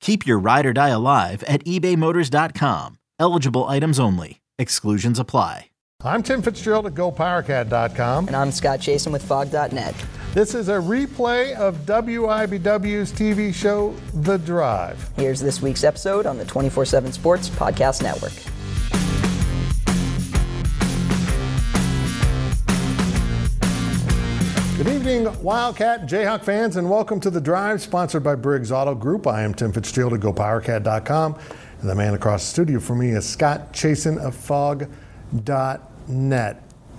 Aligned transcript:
Keep 0.00 0.26
your 0.26 0.38
ride 0.38 0.66
or 0.66 0.72
die 0.72 0.88
alive 0.88 1.42
at 1.44 1.64
ebaymotors.com. 1.64 2.98
Eligible 3.18 3.64
items 3.66 3.98
only. 4.00 4.40
Exclusions 4.58 5.18
apply. 5.18 5.66
I'm 6.04 6.22
Tim 6.22 6.42
Fitzgerald 6.42 6.86
at 6.86 6.94
GoPowerCat.com. 6.94 8.28
And 8.28 8.36
I'm 8.36 8.52
Scott 8.52 8.78
Chasen 8.78 9.10
with 9.10 9.24
Phog.net. 9.24 9.96
This 10.32 10.54
is 10.54 10.68
a 10.68 10.76
replay 10.76 11.56
of 11.56 11.74
WIBW's 11.86 13.10
TV 13.10 13.52
show, 13.52 13.92
The 14.14 14.38
Drive. 14.38 15.10
Here's 15.16 15.40
this 15.40 15.60
week's 15.60 15.82
episode 15.82 16.24
on 16.24 16.38
the 16.38 16.44
24 16.44 16.84
7 16.84 17.10
Sports 17.12 17.48
Podcast 17.48 18.02
Network. 18.04 18.57
Good 24.88 25.06
evening, 25.06 25.42
Wildcat 25.42 26.06
Jayhawk 26.06 26.42
fans, 26.44 26.76
and 26.76 26.88
welcome 26.88 27.20
to 27.20 27.28
The 27.28 27.42
Drive, 27.42 27.82
sponsored 27.82 28.22
by 28.22 28.36
Briggs 28.36 28.72
Auto 28.72 28.94
Group. 28.94 29.26
I 29.26 29.42
am 29.42 29.52
Tim 29.52 29.70
Fitzgerald 29.70 30.14
at 30.14 30.20
GoPowerCat.com, 30.20 31.38
and 31.82 31.90
the 31.90 31.94
man 31.94 32.14
across 32.14 32.44
the 32.44 32.48
studio 32.48 32.80
for 32.80 32.94
me 32.94 33.10
is 33.10 33.28
Scott 33.28 33.74
Chasen 33.74 34.16
of 34.16 34.34
Phog.net. 34.34 35.42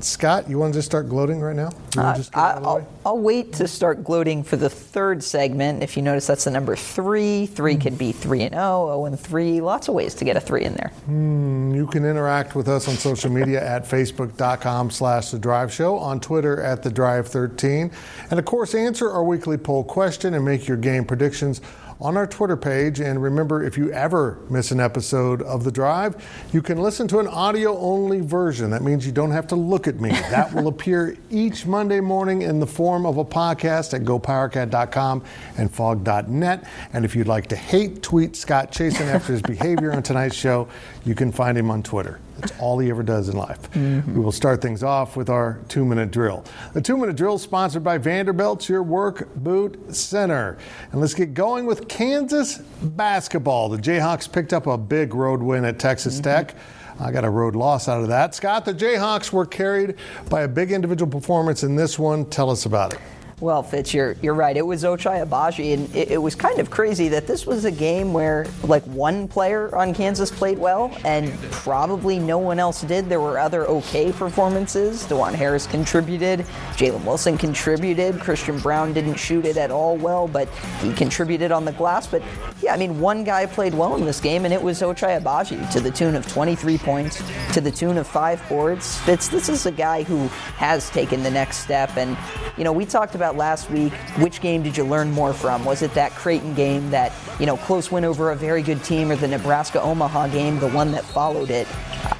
Scott, 0.02 0.50
you 0.50 0.58
want 0.58 0.73
to 0.73 0.80
just 0.80 0.88
start 0.88 1.09
gloating 1.09 1.42
right 1.42 1.55
now? 1.55 1.72
Uh, 1.97 2.23
I, 2.33 2.59
will 2.59 2.88
I'll 3.05 3.17
wait 3.17 3.53
to 3.53 3.67
start 3.67 4.03
gloating 4.03 4.44
for 4.44 4.56
the 4.56 4.69
third 4.69 5.23
segment. 5.23 5.83
If 5.83 5.97
you 5.97 6.03
notice, 6.03 6.28
that's 6.28 6.45
the 6.45 6.52
number 6.52 6.75
three. 6.75 7.45
Three 7.47 7.75
mm. 7.75 7.81
could 7.81 7.97
be 7.97 8.11
three 8.11 8.44
and 8.44 8.56
oh, 8.56 8.89
oh 8.89 9.06
and 9.06 9.19
three. 9.19 9.61
Lots 9.61 9.88
of 9.88 9.95
ways 9.95 10.16
to 10.16 10.25
get 10.25 10.38
a 10.38 10.39
three 10.39 10.64
in 10.64 10.73
there. 10.75 10.91
Mm, 11.09 11.75
you 11.75 11.88
can 11.88 12.06
interact 12.06 12.56
with 12.56 12.67
us 12.67 12.88
on 12.88 12.95
social 12.95 13.30
media 13.30 13.64
at 13.75 13.83
facebook.com 13.83 14.89
slash 14.91 15.31
the 15.31 15.39
drive 15.39 15.73
show, 15.73 15.97
on 15.97 16.19
Twitter 16.19 16.61
at 16.61 16.84
the 16.84 16.89
drive 16.89 17.28
13, 17.28 17.91
and 18.31 18.39
of 18.39 18.45
course, 18.45 18.75
answer 18.75 19.09
our 19.09 19.23
weekly 19.23 19.58
poll 19.58 19.84
question 19.84 20.34
and 20.34 20.45
make 20.45 20.67
your 20.67 20.78
game 20.78 21.06
predictions 21.06 21.61
on 22.02 22.17
our 22.17 22.25
Twitter 22.28 22.58
page. 22.58 23.00
And 23.00 23.22
remember, 23.22 23.64
if 23.64 23.78
you 23.78 23.92
ever 23.92 24.39
miss 24.50 24.72
an 24.72 24.80
episode 24.80 25.42
of 25.42 25.64
The 25.64 25.72
Drive, 25.72 26.23
you 26.53 26.61
can 26.61 26.81
listen 26.81 27.08
to 27.09 27.19
an 27.19 27.28
audio 27.28 27.78
only 27.78 28.22
version. 28.22 28.69
That 28.69 28.83
means 28.83 29.06
you 29.06 29.11
don't 29.11 29.31
have 29.31 29.47
to 29.47 29.56
look 29.56 29.88
at 29.88 30.00
me. 30.00 30.11
That 30.11 30.53
will 30.53 30.67
appear 30.80 31.17
each 31.30 31.66
Monday 31.66 32.00
morning 32.00 32.41
in 32.44 32.59
the 32.59 32.67
form 32.67 33.06
of 33.06 33.17
a 33.17 33.25
podcast 33.25 33.94
at 33.94 34.03
gopowercat.com 34.03 35.23
and 35.58 35.72
phog.net. 35.72 36.64
And 36.94 37.06
if 37.06 37.16
you'd 37.16 37.28
like 37.28 37.47
to 37.47 37.56
hate 37.56 38.02
tweet 38.02 38.36
Scott 38.36 38.72
Chasen 38.72 39.07
after 39.07 39.34
his 39.34 39.41
behavior 39.41 39.91
on 39.91 40.03
tonight's 40.03 40.35
show, 40.35 40.68
you 41.06 41.16
can 41.16 41.31
find 41.31 41.57
him 41.57 41.69
on 41.69 41.84
Twitter. 41.84 42.19
That's 42.39 42.59
all 42.59 42.79
he 42.79 42.89
ever 42.89 43.03
does 43.03 43.29
in 43.29 43.38
life. 43.38 43.72
Mm-hmm. 43.72 44.16
We 44.16 44.22
will 44.22 44.31
start 44.31 44.61
things 44.61 44.83
off 44.83 45.17
with 45.17 45.29
our 45.29 45.59
two 45.67 45.85
minute 45.85 46.11
drill. 46.11 46.45
The 46.73 46.81
two 46.81 46.97
minute 46.97 47.16
drill 47.16 47.35
is 47.35 47.41
sponsored 47.41 47.83
by 47.83 47.97
Vanderbilt's 47.97 48.69
Your 48.69 48.83
Work 48.83 49.33
Boot 49.35 49.95
Center. 49.95 50.57
And 50.91 51.01
let's 51.01 51.13
get 51.13 51.33
going 51.33 51.66
with 51.66 51.88
Kansas 51.88 52.57
basketball. 52.57 53.69
The 53.69 53.77
Jayhawks 53.77 54.31
picked 54.31 54.53
up 54.53 54.67
a 54.67 54.77
big 54.77 55.13
road 55.13 55.41
win 55.41 55.66
at 55.66 55.79
Texas 55.79 56.16
mm-hmm. 56.16 56.23
Tech. 56.23 56.55
I 57.00 57.11
got 57.11 57.23
a 57.23 57.29
road 57.29 57.55
loss 57.55 57.88
out 57.88 58.01
of 58.01 58.09
that. 58.09 58.35
Scott, 58.35 58.66
the 58.66 58.73
Jayhawks 58.73 59.31
were 59.31 59.45
carried 59.45 59.95
by 60.29 60.41
a 60.41 60.47
big 60.47 60.71
individual 60.71 61.09
performance 61.09 61.63
in 61.63 61.75
this 61.75 61.97
one. 61.97 62.25
Tell 62.25 62.50
us 62.50 62.66
about 62.66 62.94
it. 62.94 63.00
Well, 63.41 63.63
Fitz, 63.63 63.94
you're, 63.94 64.17
you're 64.22 64.33
right. 64.33 64.57
It 64.57 64.66
was 64.66 64.83
Ochai 64.83 65.25
Agbaji, 65.25 65.73
and 65.73 65.95
it, 65.95 66.11
it, 66.11 66.17
was 66.17 66.35
kind 66.35 66.59
of 66.59 66.69
crazy 66.69 67.07
that 67.07 67.25
this 67.25 67.47
was 67.47 67.63
a 67.63 67.72
game 67.72 68.11
where 68.11 68.45
like 68.63 68.83
one 68.83 69.29
player 69.29 69.73
on 69.73 69.94
Kansas 69.94 70.29
played 70.29 70.59
well, 70.59 70.94
and 71.05 71.31
probably 71.50 72.19
no 72.19 72.38
one 72.38 72.59
else 72.59 72.81
did. 72.81 73.07
There 73.07 73.22
were 73.22 73.39
other 73.39 73.66
okay 73.67 74.11
performances. 74.11 75.05
Dajuan 75.05 75.33
Harris 75.35 75.67
contributed, 75.67 76.41
Jalen 76.73 77.05
Wilson 77.05 77.38
contributed, 77.38 78.19
Christian 78.19 78.59
Braun 78.59 78.91
didn't 78.91 79.16
shoot 79.16 79.45
it 79.45 79.56
at 79.56 79.71
all 79.71 79.95
well, 79.95 80.27
but 80.27 80.50
he 80.81 80.91
contributed 80.91 81.53
on 81.53 81.63
the 81.63 81.71
glass. 81.71 82.07
But 82.07 82.21
yeah, 82.61 82.73
I 82.73 82.77
mean, 82.77 83.00
one 83.00 83.23
guy 83.23 83.45
played 83.45 83.73
well 83.73 83.95
in 83.95 84.03
this 84.03 84.19
game, 84.19 84.44
and 84.44 84.53
it 84.53 84.61
was 84.61 84.81
Ochai 84.81 85.21
Agbaji 85.21 85.71
to 85.71 85.79
the 85.79 85.91
tune 85.91 86.16
of 86.16 86.27
23 86.27 86.77
points, 86.79 87.23
to 87.53 87.61
the 87.61 87.71
tune 87.71 87.97
of 87.97 88.06
five 88.06 88.44
boards. 88.50 88.97
Fitz, 89.00 89.29
this 89.29 89.47
is 89.47 89.66
a 89.66 89.71
guy 89.71 90.03
who 90.03 90.27
has 90.57 90.89
taken 90.89 91.23
the 91.23 91.31
next 91.31 91.59
step, 91.59 91.95
and 91.95 92.17
you 92.57 92.66
know, 92.66 92.73
we 92.73 92.85
talked 92.85 93.16
about 93.16 93.28
last 93.35 93.69
week. 93.69 93.94
Which 94.17 94.41
game 94.41 94.63
did 94.63 94.78
you 94.78 94.84
learn 94.84 95.12
more 95.12 95.34
from? 95.34 95.66
Was 95.66 95.81
it 95.81 95.94
that 95.94 96.12
Creighton 96.12 96.53
game, 96.53 96.90
that 96.91 97.12
you 97.40 97.45
know 97.45 97.57
close 97.57 97.91
win 97.91 98.06
over 98.06 98.31
a 98.31 98.35
very 98.35 98.62
good 98.62 98.84
team, 98.84 99.12
or 99.12 99.16
the 99.16 99.28
Nebraska 99.28 99.81
Omaha 99.81 100.28
game, 100.28 100.59
the 100.59 100.69
one 100.69 100.91
that 100.91 101.03
followed 101.03 101.50
it? 101.50 101.68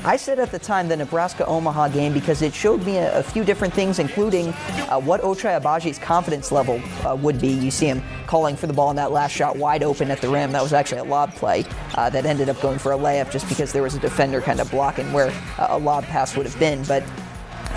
I 0.04 0.18
said 0.18 0.40
at 0.40 0.52
the 0.52 0.60
time 0.60 0.88
the 0.88 0.98
Nebraska 0.98 1.46
Omaha 1.46 1.90
game 1.90 2.14
because 2.14 2.42
it 2.42 2.54
showed 2.54 2.86
me 2.86 2.98
a, 2.98 3.20
a 3.20 3.24
few 3.24 3.44
different 3.44 3.74
things, 3.74 4.00
including 4.00 4.48
uh, 4.48 5.00
what 5.00 5.22
Ochai 5.22 5.60
Agbaji's 5.60 6.00
confidence 6.00 6.52
level 6.52 6.82
uh, 7.06 7.16
would 7.16 7.40
be. 7.40 7.50
You 7.50 7.72
see 7.72 7.88
him 7.88 8.02
calling 8.28 8.56
for 8.56 8.68
the 8.68 8.74
ball 8.74 8.90
in 8.90 8.96
that 8.98 9.12
last 9.12 9.32
shot 9.32 9.58
wide 9.58 9.84
open 9.84 10.12
at 10.12 10.22
the 10.22 10.30
rim. 10.30 10.52
That 10.52 10.64
was 10.64 10.74
actually 10.74 11.00
a 11.00 11.04
lob 11.04 11.34
play 11.34 11.66
uh, 11.96 12.10
that 12.12 12.26
ended 12.26 12.50
up 12.50 12.62
going 12.62 12.80
for 12.80 12.94
a 12.94 12.98
layup 12.98 13.32
just 13.32 13.50
because 13.50 13.74
there 13.74 13.84
was 13.84 13.96
a 13.96 14.00
defender 14.00 14.42
kind 14.42 14.60
of 14.60 14.70
blocking 14.72 15.12
where 15.12 15.34
a 15.58 15.78
lob 15.78 16.04
pass 16.06 16.36
would 16.38 16.46
have 16.46 16.58
been. 16.60 16.84
But 16.84 17.04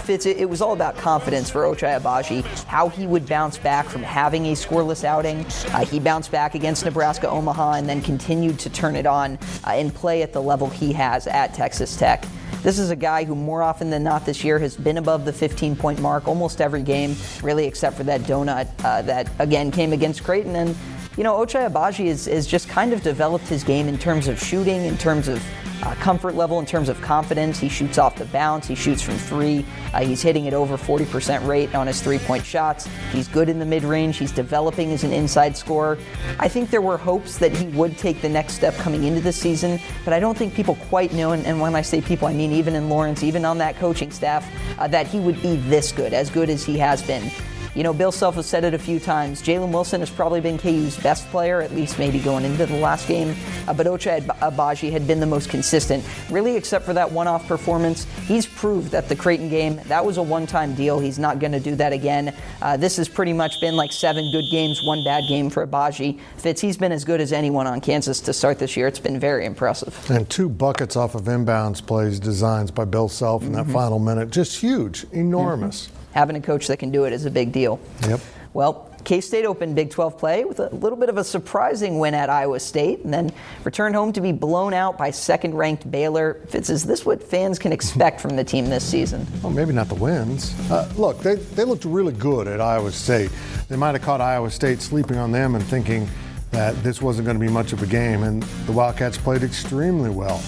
Fitz, 0.02 0.26
it, 0.26 0.48
was 0.48 0.60
all 0.60 0.72
about 0.72 0.96
confidence 0.96 1.48
for 1.48 1.62
Ochai 1.62 2.00
Agbaji, 2.00 2.44
how 2.64 2.88
he 2.88 3.06
would 3.06 3.26
bounce 3.26 3.58
back 3.58 3.86
from 3.86 4.02
having 4.02 4.46
a 4.46 4.52
scoreless 4.52 5.04
outing. 5.04 5.46
Uh, 5.72 5.84
he 5.84 5.98
bounced 6.00 6.30
back 6.30 6.54
against 6.54 6.84
Nebraska 6.84 7.28
Omaha 7.28 7.74
and 7.74 7.88
then 7.88 8.02
continued 8.02 8.58
to 8.60 8.70
turn 8.70 8.96
it 8.96 9.06
on 9.06 9.38
uh, 9.64 9.70
and 9.70 9.94
play 9.94 10.22
at 10.22 10.32
the 10.32 10.42
level 10.42 10.68
he 10.68 10.92
has 10.92 11.26
at 11.26 11.54
Texas 11.54 11.96
Tech. 11.96 12.24
This 12.62 12.78
is 12.78 12.90
a 12.90 12.96
guy 12.96 13.24
who, 13.24 13.34
more 13.34 13.62
often 13.62 13.90
than 13.90 14.04
not 14.04 14.24
this 14.24 14.44
year, 14.44 14.58
has 14.58 14.76
been 14.76 14.98
above 14.98 15.24
the 15.24 15.32
15 15.32 15.74
point 15.74 16.00
mark 16.00 16.28
almost 16.28 16.60
every 16.60 16.82
game, 16.82 17.16
really, 17.42 17.66
except 17.66 17.96
for 17.96 18.04
that 18.04 18.20
donut 18.22 18.68
uh, 18.84 19.02
that, 19.02 19.28
again, 19.40 19.70
came 19.70 19.92
against 19.92 20.22
Creighton. 20.22 20.54
And, 20.54 20.76
you 21.16 21.24
know, 21.24 21.34
Ochai 21.34 21.68
Agbaji 21.68 22.06
has 22.06 22.46
just 22.46 22.68
kind 22.68 22.92
of 22.92 23.02
developed 23.02 23.48
his 23.48 23.64
game 23.64 23.88
in 23.88 23.98
terms 23.98 24.28
of 24.28 24.40
shooting, 24.40 24.84
in 24.84 24.96
terms 24.96 25.28
of 25.28 25.42
uh, 25.82 25.94
comfort 25.96 26.34
level 26.34 26.58
in 26.58 26.66
terms 26.66 26.88
of 26.88 27.00
confidence. 27.00 27.58
He 27.58 27.68
shoots 27.68 27.98
off 27.98 28.16
the 28.16 28.24
bounce, 28.26 28.66
he 28.66 28.74
shoots 28.74 29.02
from 29.02 29.16
three. 29.16 29.64
Uh, 29.92 30.04
he's 30.04 30.22
hitting 30.22 30.46
it 30.46 30.54
over 30.54 30.76
40% 30.76 31.46
rate 31.46 31.74
on 31.74 31.86
his 31.86 32.00
three 32.00 32.18
point 32.18 32.44
shots. 32.44 32.88
He's 33.12 33.28
good 33.28 33.48
in 33.48 33.58
the 33.58 33.66
mid 33.66 33.84
range, 33.84 34.18
he's 34.18 34.32
developing 34.32 34.92
as 34.92 35.04
an 35.04 35.12
inside 35.12 35.56
scorer. 35.56 35.98
I 36.38 36.48
think 36.48 36.70
there 36.70 36.82
were 36.82 36.96
hopes 36.96 37.38
that 37.38 37.52
he 37.52 37.66
would 37.68 37.98
take 37.98 38.22
the 38.22 38.28
next 38.28 38.54
step 38.54 38.74
coming 38.76 39.04
into 39.04 39.20
the 39.20 39.32
season, 39.32 39.80
but 40.04 40.12
I 40.12 40.20
don't 40.20 40.36
think 40.36 40.54
people 40.54 40.76
quite 40.88 41.12
know, 41.12 41.32
and, 41.32 41.44
and 41.46 41.60
when 41.60 41.74
I 41.74 41.82
say 41.82 42.00
people, 42.00 42.28
I 42.28 42.32
mean 42.32 42.52
even 42.52 42.74
in 42.74 42.88
Lawrence, 42.88 43.22
even 43.22 43.44
on 43.44 43.58
that 43.58 43.76
coaching 43.76 44.10
staff, 44.10 44.48
uh, 44.78 44.86
that 44.88 45.06
he 45.06 45.18
would 45.20 45.40
be 45.42 45.56
this 45.56 45.92
good, 45.92 46.14
as 46.14 46.30
good 46.30 46.48
as 46.48 46.64
he 46.64 46.78
has 46.78 47.02
been. 47.02 47.30
You 47.74 47.82
know, 47.82 47.94
Bill 47.94 48.12
Self 48.12 48.34
has 48.34 48.46
said 48.46 48.64
it 48.64 48.74
a 48.74 48.78
few 48.78 49.00
times. 49.00 49.40
Jalen 49.40 49.72
Wilson 49.72 50.00
has 50.00 50.10
probably 50.10 50.40
been 50.40 50.58
KU's 50.58 50.98
best 50.98 51.26
player, 51.28 51.62
at 51.62 51.72
least 51.72 51.98
maybe 51.98 52.18
going 52.18 52.44
into 52.44 52.66
the 52.66 52.76
last 52.76 53.08
game. 53.08 53.34
Uh, 53.66 53.72
but 53.72 53.86
Ochai 53.86 54.20
Agbaji 54.20 54.92
had 54.92 55.06
been 55.06 55.20
the 55.20 55.26
most 55.26 55.48
consistent, 55.48 56.04
really, 56.30 56.54
except 56.56 56.84
for 56.84 56.92
that 56.92 57.10
one-off 57.10 57.48
performance. 57.48 58.04
He's 58.26 58.44
proved 58.44 58.90
that 58.90 59.08
the 59.08 59.16
Creighton 59.16 59.48
game 59.48 59.80
that 59.86 60.04
was 60.04 60.18
a 60.18 60.22
one-time 60.22 60.74
deal. 60.74 60.98
He's 60.98 61.18
not 61.18 61.38
going 61.38 61.52
to 61.52 61.60
do 61.60 61.74
that 61.76 61.94
again. 61.94 62.34
Uh, 62.60 62.76
this 62.76 62.98
has 62.98 63.08
pretty 63.08 63.32
much 63.32 63.58
been 63.60 63.74
like 63.74 63.90
seven 63.92 64.30
good 64.32 64.44
games, 64.50 64.82
one 64.84 65.02
bad 65.04 65.22
game 65.28 65.48
for 65.48 65.66
Agbaji. 65.66 66.20
Fitz, 66.36 66.60
he's 66.60 66.76
been 66.76 66.92
as 66.92 67.04
good 67.04 67.22
as 67.22 67.32
anyone 67.32 67.66
on 67.66 67.80
Kansas 67.80 68.20
to 68.20 68.34
start 68.34 68.58
this 68.58 68.76
year. 68.76 68.86
It's 68.86 68.98
been 68.98 69.18
very 69.18 69.46
impressive. 69.46 70.10
And 70.10 70.28
two 70.28 70.50
buckets 70.50 70.94
off 70.94 71.14
of 71.14 71.22
inbounds 71.22 71.84
plays 71.84 72.20
designs 72.20 72.70
by 72.70 72.84
Bill 72.84 73.08
Self 73.08 73.42
in 73.44 73.52
that 73.52 73.64
mm-hmm. 73.64 73.72
final 73.72 73.98
minute, 73.98 74.30
just 74.30 74.60
huge, 74.60 75.06
enormous. 75.12 75.86
Mm-hmm 75.86 76.01
having 76.12 76.36
a 76.36 76.40
coach 76.40 76.66
that 76.68 76.78
can 76.78 76.90
do 76.90 77.04
it 77.04 77.12
is 77.12 77.24
a 77.24 77.30
big 77.30 77.52
deal. 77.52 77.80
Yep. 78.08 78.20
Well, 78.54 78.90
K 79.04 79.20
State 79.20 79.44
opened 79.44 79.74
Big 79.74 79.90
12 79.90 80.18
play 80.18 80.44
with 80.44 80.60
a 80.60 80.68
little 80.68 80.98
bit 80.98 81.08
of 81.08 81.16
a 81.16 81.24
surprising 81.24 81.98
win 81.98 82.14
at 82.14 82.30
Iowa 82.30 82.60
State 82.60 83.00
and 83.00 83.12
then 83.12 83.32
returned 83.64 83.94
home 83.94 84.12
to 84.12 84.20
be 84.20 84.30
blown 84.30 84.74
out 84.74 84.96
by 84.96 85.10
second 85.10 85.54
ranked 85.54 85.90
Baylor. 85.90 86.40
Fitz, 86.48 86.70
is 86.70 86.84
this 86.84 87.04
what 87.04 87.22
fans 87.22 87.58
can 87.58 87.72
expect 87.72 88.20
from 88.20 88.36
the 88.36 88.44
team 88.44 88.66
this 88.66 88.84
season? 88.84 89.26
Well, 89.42 89.52
maybe 89.52 89.72
not 89.72 89.88
the 89.88 89.96
wins. 89.96 90.54
Uh, 90.70 90.90
look, 90.96 91.18
they, 91.18 91.36
they 91.36 91.64
looked 91.64 91.84
really 91.84 92.12
good 92.12 92.46
at 92.46 92.60
Iowa 92.60 92.92
State. 92.92 93.30
They 93.68 93.76
might 93.76 93.92
have 93.92 94.02
caught 94.02 94.20
Iowa 94.20 94.50
State 94.50 94.80
sleeping 94.80 95.16
on 95.16 95.32
them 95.32 95.54
and 95.54 95.64
thinking 95.64 96.08
that 96.52 96.80
this 96.84 97.00
wasn't 97.00 97.24
going 97.24 97.38
to 97.38 97.44
be 97.44 97.50
much 97.50 97.72
of 97.72 97.82
a 97.82 97.86
game, 97.86 98.22
and 98.22 98.42
the 98.66 98.72
Wildcats 98.72 99.16
played 99.16 99.42
extremely 99.42 100.10
well. 100.10 100.42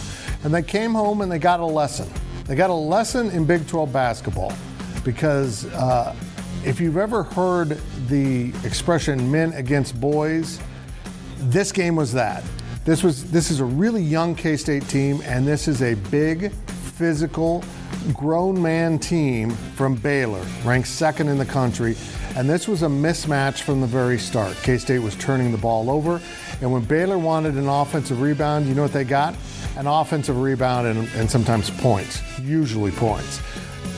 And 0.44 0.52
they 0.52 0.62
came 0.62 0.92
home 0.92 1.22
and 1.22 1.32
they 1.32 1.38
got 1.38 1.60
a 1.60 1.66
lesson. 1.66 2.08
They 2.44 2.54
got 2.54 2.68
a 2.68 2.74
lesson 2.74 3.30
in 3.30 3.46
Big 3.46 3.66
12 3.66 3.90
basketball 3.90 4.52
because 5.04 5.66
uh, 5.66 6.14
if 6.64 6.80
you've 6.80 6.96
ever 6.96 7.22
heard 7.22 7.78
the 8.08 8.52
expression 8.64 9.30
men 9.30 9.52
against 9.52 10.00
boys, 10.00 10.58
this 11.38 11.72
game 11.72 11.94
was 11.94 12.12
that. 12.12 12.42
This 12.84 13.02
was 13.02 13.30
this 13.30 13.50
is 13.50 13.60
a 13.60 13.64
really 13.64 14.02
young 14.02 14.34
K-State 14.34 14.86
team 14.88 15.22
and 15.24 15.46
this 15.46 15.68
is 15.68 15.82
a 15.82 15.94
big 15.94 16.52
physical 16.52 17.64
grown 18.12 18.60
man 18.60 18.98
team 18.98 19.50
from 19.50 19.94
Baylor, 19.94 20.44
ranked 20.64 20.88
second 20.88 21.28
in 21.28 21.38
the 21.38 21.46
country. 21.46 21.96
And 22.36 22.50
this 22.50 22.66
was 22.66 22.82
a 22.82 22.86
mismatch 22.86 23.62
from 23.62 23.80
the 23.80 23.86
very 23.86 24.18
start. 24.18 24.56
K 24.62 24.76
State 24.76 24.98
was 24.98 25.14
turning 25.16 25.52
the 25.52 25.58
ball 25.58 25.90
over. 25.90 26.20
And 26.60 26.72
when 26.72 26.82
Baylor 26.84 27.18
wanted 27.18 27.54
an 27.54 27.68
offensive 27.68 28.20
rebound, 28.20 28.66
you 28.66 28.74
know 28.74 28.82
what 28.82 28.92
they 28.92 29.04
got? 29.04 29.34
An 29.76 29.86
offensive 29.86 30.40
rebound 30.40 30.86
and, 30.86 31.08
and 31.14 31.30
sometimes 31.30 31.70
points, 31.70 32.20
usually 32.40 32.90
points. 32.90 33.40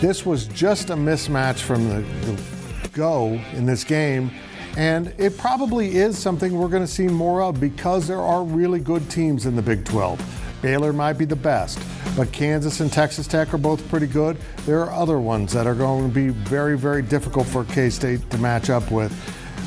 This 0.01 0.27
was 0.27 0.47
just 0.49 0.91
a 0.91 0.95
mismatch 0.95 1.61
from 1.61 1.89
the, 1.89 2.01
the 2.27 2.89
go 2.93 3.41
in 3.55 3.65
this 3.65 3.83
game. 3.85 4.31
And 4.77 5.15
it 5.17 5.39
probably 5.39 5.97
is 5.97 6.19
something 6.19 6.57
we're 6.57 6.69
going 6.69 6.83
to 6.83 6.91
see 6.91 7.07
more 7.07 7.43
of 7.43 7.59
because 7.59 8.07
there 8.07 8.21
are 8.21 8.45
really 8.45 8.79
good 8.79 9.09
teams 9.11 9.47
in 9.47 9.57
the 9.57 9.63
Big 9.63 9.87
12. 9.87 10.43
Baylor 10.61 10.93
might 10.93 11.15
be 11.15 11.25
the 11.25 11.37
best, 11.37 11.79
but 12.17 12.31
Kansas 12.33 12.81
and 12.81 12.93
Texas 12.93 13.27
Tech 13.27 13.55
are 13.55 13.59
both 13.59 13.87
pretty 13.89 14.07
good. 14.07 14.37
There 14.67 14.81
are 14.81 14.91
other 14.91 15.19
ones 15.19 15.53
that 15.53 15.67
are 15.67 15.75
going 15.75 16.09
to 16.09 16.15
be 16.15 16.29
very, 16.29 16.77
very 16.77 17.03
difficult 17.03 17.47
for 17.47 17.65
K 17.65 17.89
State 17.89 18.29
to 18.31 18.39
match 18.39 18.69
up 18.69 18.91
with. 18.91 19.15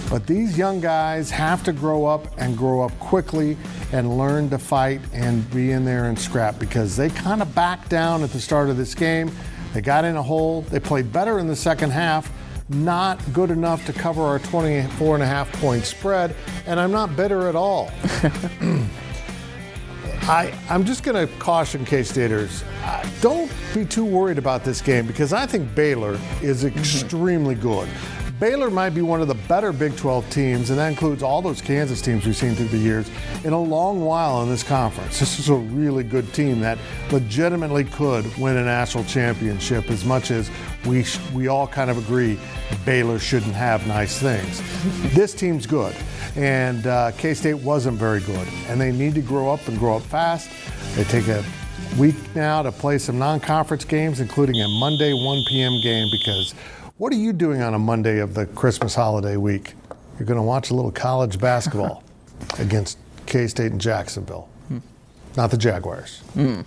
But 0.10 0.28
these 0.28 0.58
young 0.58 0.80
guys 0.80 1.30
have 1.32 1.64
to 1.64 1.74
grow 1.74 2.06
up 2.06 2.28
and 2.38 2.58
grow 2.58 2.82
up 2.82 2.92
quickly 3.00 3.58
and 3.92 4.18
learn 4.18 4.50
to 4.50 4.58
fight 4.58 5.02
and 5.14 5.50
be 5.52 5.72
in 5.72 5.86
there 5.86 6.06
and 6.06 6.20
scrap 6.20 6.60
because 6.60 6.96
they 6.96 7.10
kind 7.10 7.42
of 7.42 7.54
backed 7.54 7.90
down 7.90 8.24
at 8.24 8.32
the 8.32 8.40
start 8.40 8.70
of 8.70 8.78
this 8.78 8.94
game. 8.94 9.32
They 9.74 9.82
got 9.82 10.06
in 10.06 10.16
a 10.16 10.24
hole. 10.24 10.62
They 10.64 10.80
played 10.80 11.12
better 11.12 11.40
in 11.40 11.48
the 11.48 11.56
second 11.56 11.92
half 11.92 12.32
not 12.70 13.20
good 13.34 13.50
enough 13.50 13.86
to 13.88 13.94
cover 13.94 14.22
our 14.22 14.40
24 14.40 15.16
and 15.16 15.24
a 15.24 15.28
half 15.28 15.52
point 15.54 15.84
spread, 15.84 16.36
and 16.68 16.80
I'm 16.80 16.92
not 16.92 17.16
bitter 17.16 17.48
at 17.48 17.56
all. 17.56 17.90
I, 20.24 20.54
I'm 20.70 20.86
just 20.86 21.02
going 21.04 21.28
to 21.28 21.34
caution 21.38 21.84
K 21.86 22.04
Staters 22.04 22.64
uh, 22.84 23.04
don't 23.20 23.52
be 23.74 23.84
too 23.84 24.06
worried 24.06 24.38
about 24.38 24.64
this 24.64 24.80
game 24.82 25.08
because 25.08 25.34
I 25.34 25.48
think 25.48 25.74
Baylor 25.74 26.20
is 26.44 26.66
extremely 26.66 27.56
good. 27.56 27.90
Baylor 28.40 28.70
might 28.70 28.92
be 28.92 29.02
one 29.02 29.22
of 29.22 29.28
the 29.28 29.36
better 29.36 29.74
Big 29.74 29.98
12 29.98 30.30
teams, 30.30 30.70
and 30.70 30.80
that 30.80 30.88
includes 30.88 31.22
all 31.22 31.42
those 31.42 31.62
Kansas 31.62 32.02
teams 32.02 32.26
we've 32.26 32.38
seen 32.38 32.56
through 32.56 32.70
the 32.70 32.78
years, 32.78 33.10
in 33.44 33.52
a 33.52 33.62
long 33.62 34.00
while 34.00 34.42
in 34.44 34.50
this 34.50 34.64
conference. 34.64 35.20
This 35.20 35.40
is 35.40 35.50
a 35.50 35.56
really 35.56 36.06
good 36.06 36.34
team 36.34 36.62
that 36.62 36.78
legitimately 37.12 37.84
could 37.84 38.26
win 38.38 38.56
a 38.56 38.64
national 38.64 39.04
championship 39.04 39.90
as 39.90 40.06
much 40.06 40.32
as 40.32 40.50
we, 40.86 41.04
sh- 41.04 41.20
we 41.34 41.50
all 41.50 41.68
kind 41.68 41.92
of 41.92 41.98
agree 41.98 42.40
Baylor 42.86 43.20
shouldn't 43.20 43.56
have 43.56 43.86
nice 43.88 44.18
things. 44.20 44.62
this 45.14 45.34
team's 45.34 45.66
good, 45.68 45.94
and 46.38 46.88
uh, 46.88 47.12
K 47.18 47.34
State 47.34 47.56
wasn't 47.56 47.98
very 47.98 48.22
good, 48.22 48.48
and 48.68 48.80
they 48.80 48.94
need 48.94 49.16
to 49.16 49.22
grow 49.22 49.52
up 49.52 49.68
and 49.68 49.78
grow 49.78 49.98
up 49.98 50.04
fast. 50.04 50.50
They 50.96 51.04
take 51.04 51.28
a 51.28 51.44
week 51.98 52.16
now 52.36 52.62
to 52.62 52.72
play 52.72 53.00
some 53.00 53.20
non 53.20 53.42
conference 53.42 53.84
games, 53.84 54.22
including 54.22 54.62
a 54.62 54.68
Monday 54.80 55.12
1 55.12 55.44
p.m. 55.50 55.82
game 55.82 56.08
because 56.12 56.54
what 57.00 57.14
are 57.14 57.16
you 57.16 57.32
doing 57.32 57.62
on 57.62 57.74
a 57.74 57.80
Monday 57.80 58.20
of 58.20 58.34
the 58.34 58.46
Christmas 58.46 58.94
holiday 58.94 59.38
week? 59.38 59.74
You're 60.20 60.26
going 60.26 60.38
to 60.38 60.44
watch 60.44 60.70
a 60.70 60.74
little 60.74 60.92
college 60.92 61.40
basketball 61.40 62.04
against 62.60 62.98
K 63.26 63.48
State 63.48 63.72
and 63.72 63.80
Jacksonville, 63.80 64.50
hmm. 64.68 64.80
not 65.38 65.50
the 65.50 65.58
Jaguars. 65.58 66.20
Hmm. 66.34 66.62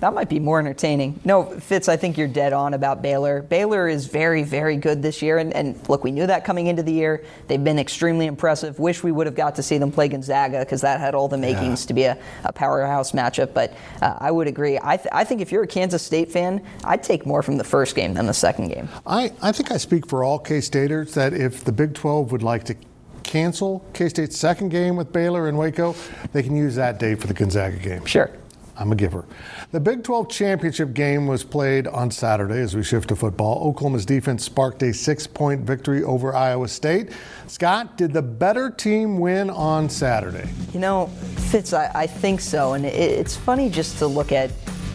That 0.00 0.14
might 0.14 0.28
be 0.28 0.38
more 0.38 0.60
entertaining. 0.60 1.18
No, 1.24 1.44
Fitz, 1.44 1.88
I 1.88 1.96
think 1.96 2.16
you're 2.16 2.28
dead 2.28 2.52
on 2.52 2.74
about 2.74 3.02
Baylor. 3.02 3.42
Baylor 3.42 3.88
is 3.88 4.06
very, 4.06 4.44
very 4.44 4.76
good 4.76 5.02
this 5.02 5.22
year. 5.22 5.38
And, 5.38 5.52
and 5.52 5.88
look, 5.88 6.04
we 6.04 6.12
knew 6.12 6.26
that 6.26 6.44
coming 6.44 6.68
into 6.68 6.82
the 6.82 6.92
year. 6.92 7.24
They've 7.48 7.62
been 7.62 7.78
extremely 7.78 8.26
impressive. 8.26 8.78
Wish 8.78 9.02
we 9.02 9.10
would 9.10 9.26
have 9.26 9.34
got 9.34 9.56
to 9.56 9.62
see 9.62 9.76
them 9.76 9.90
play 9.90 10.08
Gonzaga 10.08 10.60
because 10.60 10.80
that 10.82 11.00
had 11.00 11.14
all 11.14 11.26
the 11.26 11.38
makings 11.38 11.84
yeah. 11.84 11.88
to 11.88 11.94
be 11.94 12.02
a, 12.04 12.18
a, 12.44 12.52
powerhouse 12.52 13.12
matchup. 13.12 13.54
But 13.54 13.74
uh, 14.00 14.16
I 14.18 14.30
would 14.30 14.46
agree. 14.46 14.78
I, 14.82 14.96
th- 14.96 15.08
I 15.10 15.24
think 15.24 15.40
if 15.40 15.50
you're 15.50 15.64
a 15.64 15.68
Kansas 15.68 16.02
State 16.02 16.30
fan, 16.30 16.64
I'd 16.84 17.02
take 17.02 17.26
more 17.26 17.42
from 17.42 17.56
the 17.56 17.64
first 17.64 17.96
game 17.96 18.14
than 18.14 18.26
the 18.26 18.34
second 18.34 18.68
game. 18.68 18.88
I, 19.06 19.32
I 19.42 19.52
think 19.52 19.72
I 19.72 19.78
speak 19.78 20.06
for 20.06 20.22
all 20.22 20.38
K 20.38 20.60
Staters 20.60 21.14
that 21.14 21.32
if 21.32 21.64
the 21.64 21.72
Big 21.72 21.94
12 21.94 22.30
would 22.30 22.42
like 22.42 22.64
to 22.64 22.76
cancel 23.24 23.84
K 23.92 24.08
State's 24.08 24.38
second 24.38 24.68
game 24.68 24.96
with 24.96 25.12
Baylor 25.12 25.48
and 25.48 25.58
Waco, 25.58 25.94
they 26.32 26.42
can 26.42 26.54
use 26.54 26.76
that 26.76 26.98
date 26.98 27.20
for 27.20 27.26
the 27.26 27.34
Gonzaga 27.34 27.76
game. 27.76 28.04
Sure. 28.04 28.30
I'm 28.78 28.92
a 28.92 28.96
giver. 28.96 29.24
The 29.72 29.80
Big 29.80 30.04
12 30.04 30.28
championship 30.28 30.94
game 30.94 31.26
was 31.26 31.42
played 31.42 31.88
on 31.88 32.10
Saturday 32.10 32.60
as 32.60 32.76
we 32.76 32.84
shift 32.84 33.08
to 33.08 33.16
football. 33.16 33.68
Oklahoma's 33.68 34.06
defense 34.06 34.44
sparked 34.44 34.82
a 34.84 34.94
six 34.94 35.26
point 35.26 35.62
victory 35.62 36.04
over 36.04 36.34
Iowa 36.34 36.68
State. 36.68 37.10
Scott, 37.48 37.96
did 37.96 38.12
the 38.12 38.22
better 38.22 38.70
team 38.70 39.18
win 39.18 39.50
on 39.50 39.88
Saturday? 39.88 40.48
You 40.72 40.80
know, 40.80 41.06
Fitz, 41.50 41.72
I, 41.72 41.90
I 41.94 42.06
think 42.06 42.40
so. 42.40 42.74
And 42.74 42.86
it, 42.86 42.94
it's 42.94 43.36
funny 43.36 43.68
just 43.68 43.98
to 43.98 44.06
look 44.06 44.30
at 44.32 44.50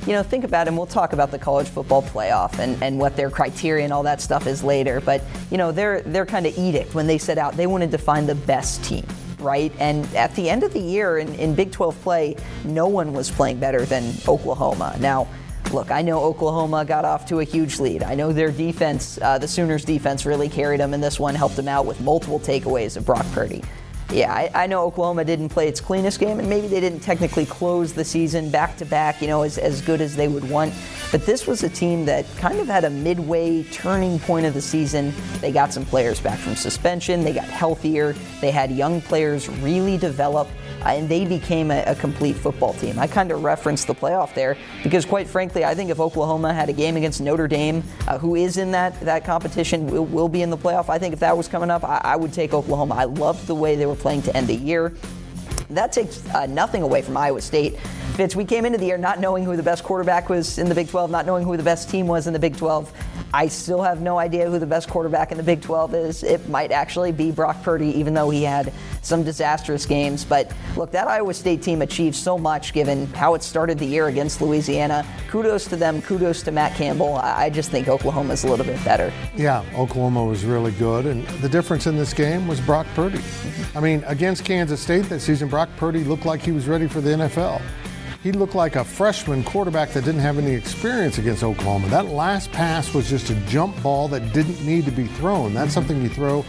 you 0.06 0.12
know, 0.12 0.21
think 0.21 0.44
about 0.44 0.68
and 0.68 0.75
we'll 0.75 0.85
talk 0.85 1.13
about 1.13 1.31
the 1.31 1.39
college 1.39 1.69
football 1.69 2.03
playoff 2.03 2.59
and, 2.59 2.81
and 2.83 3.00
what 3.00 3.15
their 3.15 3.30
criteria 3.30 3.85
and 3.85 3.94
all 3.94 4.03
that 4.03 4.19
stuff 4.19 4.47
is 4.47 4.62
later. 4.62 5.00
But, 5.00 5.24
you 5.50 5.57
know, 5.57 5.71
their, 5.71 6.01
their 6.01 6.25
kind 6.25 6.45
of 6.45 6.57
edict 6.57 6.94
when 6.94 7.07
they 7.07 7.18
set 7.18 7.38
out, 7.38 7.56
they 7.56 7.68
wanted 7.68 7.89
to 7.91 7.97
find 7.97 8.27
the 8.27 8.35
best 8.35 8.83
team 8.83 9.06
right? 9.44 9.72
And 9.80 10.06
at 10.16 10.34
the 10.36 10.50
end 10.50 10.63
of 10.63 10.74
the 10.74 10.80
year 10.80 11.19
in, 11.19 11.34
in 11.36 11.54
Big 11.54 11.72
12 11.72 12.01
play, 12.01 12.36
no 12.63 12.88
one 12.88 13.13
was 13.13 13.30
playing 13.30 13.60
better 13.60 13.86
than 13.86 14.13
Oklahoma. 14.28 14.95
Now, 15.00 15.28
look, 15.72 15.92
I 15.92 16.01
know 16.01 16.22
Oklahoma 16.24 16.86
got 16.86 17.06
off 17.06 17.25
to 17.28 17.40
a 17.40 17.44
huge 17.44 17.80
lead. 17.80 18.04
I 18.04 18.16
know 18.16 18.31
their 18.34 18.51
defense, 18.51 19.19
uh, 19.22 19.38
the 19.38 19.48
Sooners' 19.48 19.86
defense, 19.86 20.25
really 20.25 20.50
carried 20.50 20.80
them, 20.80 20.94
and 20.94 21.04
this 21.04 21.19
one 21.19 21.36
helped 21.36 21.56
them 21.56 21.68
out 21.68 21.86
with 21.86 22.01
multiple 22.01 22.40
takeaways 22.40 22.98
of 22.98 23.06
Brock 23.06 23.25
Purdy 23.34 23.63
yeah, 24.11 24.33
I, 24.33 24.50
I, 24.53 24.67
know 24.67 24.83
Oklahoma 24.85 25.25
didn't 25.25 25.50
play 25.50 25.67
its 25.67 25.81
cleanest 25.81 26.19
game, 26.19 26.39
and 26.39 26.50
maybe 26.50 26.67
they 26.67 26.79
didn't 26.79 27.00
technically 27.00 27.45
close 27.45 27.94
the 27.94 28.05
season 28.05 28.50
back 28.50 28.77
to 28.77 28.85
back, 28.85 29.21
you 29.21 29.27
know, 29.27 29.41
as, 29.44 29.57
as 29.57 29.81
good 29.81 30.01
as 30.01 30.15
they 30.15 30.27
would 30.27 30.47
want. 30.50 30.73
But 31.11 31.25
this 31.25 31.47
was 31.47 31.63
a 31.63 31.69
team 31.69 32.05
that 32.05 32.25
kind 32.38 32.59
of 32.59 32.67
had 32.67 32.83
a 32.83 32.89
midway 32.89 33.63
turning 33.63 34.19
point 34.19 34.45
of 34.45 34.53
the 34.53 34.61
season. 34.61 35.13
They 35.39 35.51
got 35.51 35.73
some 35.73 35.85
players 35.85 36.19
back 36.19 36.39
from 36.39 36.56
suspension, 36.56 37.23
they 37.23 37.33
got 37.33 37.45
healthier, 37.45 38.13
they 38.42 38.51
had 38.51 38.71
young 38.71 39.01
players 39.01 39.49
really 39.49 39.97
develop 39.97 40.47
and 40.85 41.07
they 41.07 41.25
became 41.25 41.71
a, 41.71 41.83
a 41.83 41.95
complete 41.95 42.35
football 42.35 42.73
team. 42.73 42.99
I 42.99 43.07
kind 43.07 43.31
of 43.31 43.44
referenced 43.44 43.87
the 43.87 43.95
playoff 43.95 44.33
there 44.33 44.57
because, 44.83 45.06
quite 45.06 45.28
frankly, 45.28 45.63
I 45.63 45.75
think 45.75 45.89
if 45.89 45.99
Oklahoma 45.99 46.54
had 46.54 46.69
a 46.69 46.73
game 46.73 46.97
against 46.97 47.21
Notre 47.21 47.47
Dame, 47.47 47.83
uh, 48.07 48.18
who 48.18 48.35
is 48.35 48.57
in 48.57 48.71
that 48.71 48.99
that 49.01 49.25
competition, 49.25 49.87
will, 49.87 50.06
will, 50.06 50.30
be 50.30 50.42
in 50.42 50.49
the 50.49 50.57
playoff. 50.57 50.89
I 50.89 50.97
think 50.97 51.13
if 51.13 51.19
that 51.19 51.35
was 51.35 51.47
coming 51.47 51.69
up, 51.69 51.83
I, 51.83 52.01
I 52.04 52.16
would 52.16 52.33
take 52.33 52.54
Oklahoma. 52.54 52.95
I 52.95 53.06
loved 53.06 53.47
the 53.47 53.56
way 53.56 53.75
they 53.75 53.85
were 53.85 53.93
playing 53.95 54.21
to 54.23 54.35
end 54.35 54.47
the 54.47 54.56
year. 54.56 54.94
That 55.69 55.92
takes 55.92 56.28
uh, 56.30 56.45
nothing 56.45 56.83
away 56.83 57.02
from 57.02 57.18
Iowa 57.18 57.42
State. 57.42 57.80
Fitz, 58.16 58.35
we 58.35 58.45
came 58.45 58.66
into 58.66 58.78
the 58.78 58.85
year 58.85 58.97
not 58.97 59.19
knowing 59.19 59.44
who 59.44 59.56
the 59.56 59.64
best 59.64 59.83
quarterback 59.83 60.30
was 60.30 60.59
in 60.59 60.69
the 60.69 60.76
Big 60.76 60.90
12, 60.90 61.09
not 61.09 61.26
knowing 61.26 61.45
who 61.45 61.57
the 61.57 61.64
best 61.64 61.90
team 61.90 62.07
was 62.07 62.28
in 62.28 62.33
the 62.33 62.40
Big 62.40 62.56
12. 62.56 62.92
I 63.33 63.47
still 63.47 63.81
have 63.81 63.99
no 63.99 64.19
idea 64.19 64.47
who 64.47 64.59
the 64.59 64.68
best 64.68 64.87
quarterback 64.87 65.31
in 65.31 65.37
the 65.37 65.44
Big 65.44 65.59
12 65.59 65.95
is. 65.95 66.23
It 66.23 66.47
might 66.49 66.71
actually 66.71 67.11
be 67.11 67.31
Brock 67.31 67.63
Purdy, 67.63 67.87
even 67.97 68.13
though 68.13 68.30
he 68.30 68.44
had 68.44 68.71
some 69.02 69.23
disastrous 69.23 69.87
games. 69.87 70.23
But 70.23 70.54
look, 70.78 70.92
that 70.92 71.07
Iowa 71.07 71.33
State 71.33 71.63
team 71.63 71.81
achieved 71.81 72.16
so 72.16 72.37
much 72.37 72.73
given 72.73 73.07
how 73.07 73.33
it 73.33 73.42
started 73.42 73.80
the 73.80 73.87
year 73.87 74.07
against 74.07 74.40
Louisiana. 74.40 75.04
Kudos 75.30 75.66
to 75.69 75.75
them. 75.75 75.99
Kudos 76.04 76.44
to 76.44 76.52
Matt 76.52 76.75
Campbell. 76.75 77.16
I 77.16 77.49
just 77.49 77.71
think 77.71 77.87
Oklahoma's 77.87 78.44
a 78.44 78.47
little 78.47 78.66
bit 78.66 78.83
better. 78.85 79.11
Yeah, 79.35 79.66
Oklahoma 79.75 80.23
was 80.23 80.45
really 80.45 80.71
good. 80.73 81.07
And 81.07 81.25
the 81.42 81.49
difference 81.49 81.87
in 81.87 81.97
this 81.97 82.13
game 82.13 82.47
was 82.47 82.61
Brock 82.61 82.85
Purdy. 82.94 83.18
Mm-hmm. 83.18 83.78
I 83.78 83.81
mean, 83.81 84.04
against 84.06 84.45
Kansas 84.45 84.80
State 84.80 85.09
that 85.09 85.21
season, 85.21 85.49
Brock 85.49 85.69
Purdy 85.78 86.04
looked 86.04 86.28
like 86.28 86.42
he 86.42 86.52
was 86.52 86.68
ready 86.68 86.87
for 86.87 87.02
the 87.02 87.09
NFL 87.09 87.63
he 88.23 88.31
looked 88.31 88.56
like 88.56 88.77
a 88.77 88.83
freshman 88.85 89.44
quarterback 89.44 89.92
that 89.92 90.06
didn't 90.06 90.21
have 90.21 90.37
any 90.37 90.51
experience 90.51 91.18
against 91.18 91.44
Oklahoma. 91.44 91.89
That 91.89 92.06
last 92.06 92.51
pass 92.53 92.94
was 92.94 93.09
just 93.09 93.30
a 93.30 93.35
jump 93.47 93.80
ball 93.83 94.07
that 94.07 94.31
didn't 94.31 94.65
need 94.65 94.85
to 94.85 94.92
be 94.92 95.07
thrown. 95.07 95.53
That's 95.53 95.68
mm-hmm. 95.68 95.73
something 95.73 96.01
you 96.01 96.07
throw 96.07 96.45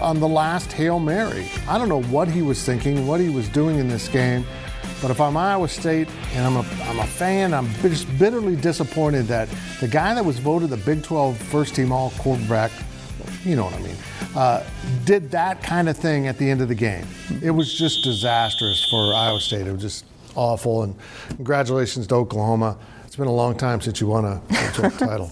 on 0.00 0.20
the 0.20 0.28
last 0.28 0.70
Hail 0.72 0.98
Mary. 0.98 1.48
I 1.66 1.78
don't 1.78 1.88
know 1.88 2.02
what 2.02 2.28
he 2.28 2.42
was 2.42 2.62
thinking, 2.62 3.06
what 3.06 3.18
he 3.18 3.30
was 3.30 3.48
doing 3.48 3.78
in 3.78 3.88
this 3.88 4.08
game. 4.08 4.44
But 5.00 5.10
if 5.10 5.20
I'm 5.20 5.38
Iowa 5.38 5.68
State 5.68 6.08
and 6.34 6.46
I'm 6.46 6.56
a, 6.56 6.82
I'm 6.84 6.98
a 6.98 7.06
fan, 7.06 7.54
I'm 7.54 7.68
just 7.80 8.06
bitterly 8.18 8.54
disappointed 8.54 9.26
that 9.28 9.48
the 9.80 9.88
guy 9.88 10.14
that 10.14 10.24
was 10.24 10.38
voted 10.38 10.68
the 10.68 10.76
Big 10.76 11.02
12 11.02 11.38
first 11.38 11.74
team 11.74 11.92
all 11.92 12.10
quarterback 12.18 12.70
you 13.44 13.54
know 13.54 13.64
what 13.64 13.74
I 13.74 13.78
mean, 13.80 13.96
uh, 14.34 14.64
did 15.04 15.30
that 15.30 15.62
kind 15.62 15.88
of 15.88 15.96
thing 15.96 16.26
at 16.26 16.36
the 16.36 16.50
end 16.50 16.60
of 16.60 16.68
the 16.68 16.74
game. 16.74 17.06
It 17.42 17.52
was 17.52 17.72
just 17.72 18.02
disastrous 18.02 18.84
for 18.90 19.14
Iowa 19.14 19.40
State. 19.40 19.66
It 19.66 19.72
was 19.72 19.82
just 19.82 20.04
awful. 20.36 20.82
And 20.82 20.94
congratulations 21.30 22.06
to 22.08 22.14
Oklahoma. 22.14 22.78
It's 23.04 23.16
been 23.16 23.28
a 23.28 23.32
long 23.32 23.56
time 23.56 23.80
since 23.80 24.00
you 24.00 24.06
won 24.06 24.24
a 24.24 24.42
title. 24.98 25.30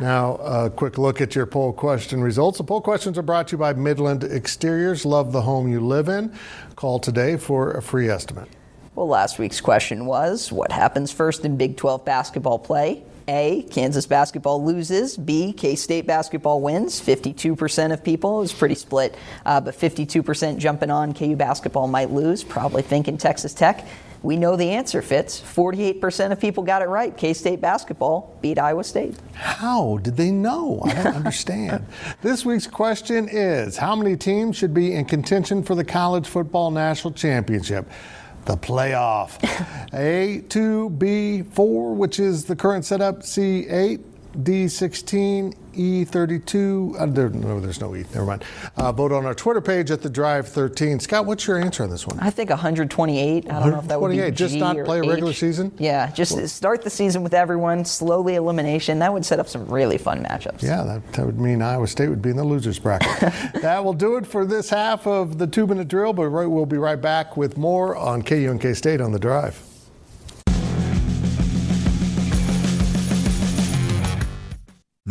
Now, 0.00 0.36
a 0.36 0.70
quick 0.70 0.96
look 0.96 1.20
at 1.20 1.34
your 1.34 1.46
poll 1.46 1.72
question 1.72 2.22
results. 2.22 2.58
The 2.58 2.64
poll 2.64 2.80
questions 2.80 3.18
are 3.18 3.22
brought 3.22 3.48
to 3.48 3.52
you 3.52 3.58
by 3.58 3.74
Midland 3.74 4.24
Exteriors. 4.24 5.04
Love 5.04 5.32
the 5.32 5.42
home 5.42 5.68
you 5.68 5.80
live 5.80 6.08
in. 6.08 6.34
Call 6.76 6.98
today 6.98 7.36
for 7.36 7.72
a 7.72 7.82
free 7.82 8.08
estimate. 8.08 8.48
Well, 8.94 9.08
last 9.08 9.38
week's 9.38 9.60
question 9.60 10.06
was 10.06 10.52
what 10.52 10.72
happens 10.72 11.12
first 11.12 11.44
in 11.44 11.56
Big 11.56 11.76
12 11.76 12.04
basketball 12.04 12.58
play? 12.58 13.02
A, 13.28 13.62
Kansas 13.70 14.06
basketball 14.06 14.64
loses. 14.64 15.16
B, 15.16 15.52
K 15.52 15.76
State 15.76 16.06
basketball 16.06 16.60
wins. 16.60 17.00
52% 17.00 17.92
of 17.92 18.02
people 18.02 18.42
is 18.42 18.52
pretty 18.52 18.74
split, 18.74 19.16
uh, 19.46 19.60
but 19.60 19.74
52% 19.74 20.58
jumping 20.58 20.90
on 20.90 21.14
KU 21.14 21.36
basketball 21.36 21.86
might 21.86 22.10
lose, 22.10 22.42
probably 22.42 22.82
thinking 22.82 23.16
Texas 23.16 23.54
Tech. 23.54 23.86
We 24.22 24.36
know 24.36 24.54
the 24.56 24.70
answer 24.70 25.02
Fitz. 25.02 25.40
48% 25.40 26.30
of 26.32 26.40
people 26.40 26.62
got 26.62 26.82
it 26.82 26.86
right. 26.86 27.16
K 27.16 27.32
State 27.32 27.60
basketball 27.60 28.36
beat 28.40 28.58
Iowa 28.58 28.84
State. 28.84 29.16
How 29.34 29.98
did 29.98 30.16
they 30.16 30.30
know? 30.30 30.80
I 30.84 30.94
don't 30.94 31.06
understand. 31.16 31.84
this 32.22 32.44
week's 32.44 32.66
question 32.66 33.28
is 33.28 33.76
How 33.76 33.96
many 33.96 34.16
teams 34.16 34.56
should 34.56 34.72
be 34.74 34.94
in 34.94 35.04
contention 35.06 35.62
for 35.62 35.74
the 35.74 35.84
College 35.84 36.26
Football 36.28 36.70
National 36.70 37.12
Championship? 37.12 37.90
The 38.44 38.56
playoff. 38.56 39.38
A, 39.94 40.40
2, 40.48 40.90
B, 40.90 41.42
4, 41.42 41.94
which 41.94 42.18
is 42.18 42.44
the 42.44 42.56
current 42.56 42.84
setup, 42.84 43.22
C, 43.22 43.68
8, 43.68 44.00
D16, 44.32 45.54
E32. 45.74 47.00
Uh, 47.00 47.06
there, 47.06 47.28
no, 47.30 47.60
there's 47.60 47.80
no 47.80 47.94
E. 47.94 48.04
Never 48.14 48.24
mind. 48.24 48.44
Uh, 48.76 48.92
vote 48.92 49.12
on 49.12 49.26
our 49.26 49.34
Twitter 49.34 49.60
page 49.60 49.90
at 49.90 50.02
the 50.02 50.10
Drive 50.10 50.48
13. 50.48 51.00
Scott, 51.00 51.26
what's 51.26 51.46
your 51.46 51.58
answer 51.58 51.82
on 51.82 51.90
this 51.90 52.06
one? 52.06 52.18
I 52.20 52.30
think 52.30 52.50
128. 52.50 53.50
I 53.50 53.60
don't 53.60 53.70
know 53.70 53.78
if 53.78 53.88
that 53.88 54.00
would 54.00 54.10
be 54.10 54.16
G 54.16 54.30
Just 54.30 54.56
not 54.56 54.76
play 54.84 54.98
a 54.98 55.02
regular 55.02 55.32
season. 55.32 55.72
Yeah, 55.78 56.10
just 56.10 56.36
well, 56.36 56.46
start 56.48 56.82
the 56.82 56.90
season 56.90 57.22
with 57.22 57.34
everyone. 57.34 57.84
Slowly 57.84 58.34
elimination. 58.36 58.98
That 58.98 59.12
would 59.12 59.24
set 59.24 59.38
up 59.38 59.48
some 59.48 59.66
really 59.66 59.98
fun 59.98 60.24
matchups. 60.24 60.62
Yeah, 60.62 60.82
that, 60.84 61.12
that 61.12 61.26
would 61.26 61.40
mean 61.40 61.62
Iowa 61.62 61.86
State 61.86 62.08
would 62.08 62.22
be 62.22 62.30
in 62.30 62.36
the 62.36 62.44
losers 62.44 62.78
bracket. 62.78 63.32
that 63.62 63.84
will 63.84 63.94
do 63.94 64.16
it 64.16 64.26
for 64.26 64.44
this 64.44 64.70
half 64.70 65.06
of 65.06 65.38
the 65.38 65.46
two-minute 65.46 65.88
drill. 65.88 66.12
But 66.12 66.28
right, 66.28 66.46
we'll 66.46 66.66
be 66.66 66.78
right 66.78 67.00
back 67.00 67.36
with 67.36 67.56
more 67.56 67.96
on 67.96 68.22
KU 68.22 68.50
and 68.50 68.60
K 68.60 68.74
State 68.74 69.00
on 69.00 69.12
the 69.12 69.18
Drive. 69.18 69.71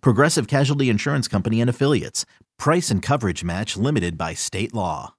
Progressive 0.00 0.46
Casualty 0.46 0.90
Insurance 0.90 1.28
Company 1.28 1.60
and 1.60 1.70
Affiliates. 1.70 2.24
Price 2.58 2.90
and 2.90 3.02
coverage 3.02 3.44
match 3.44 3.76
limited 3.76 4.16
by 4.16 4.34
state 4.34 4.74
law. 4.74 5.14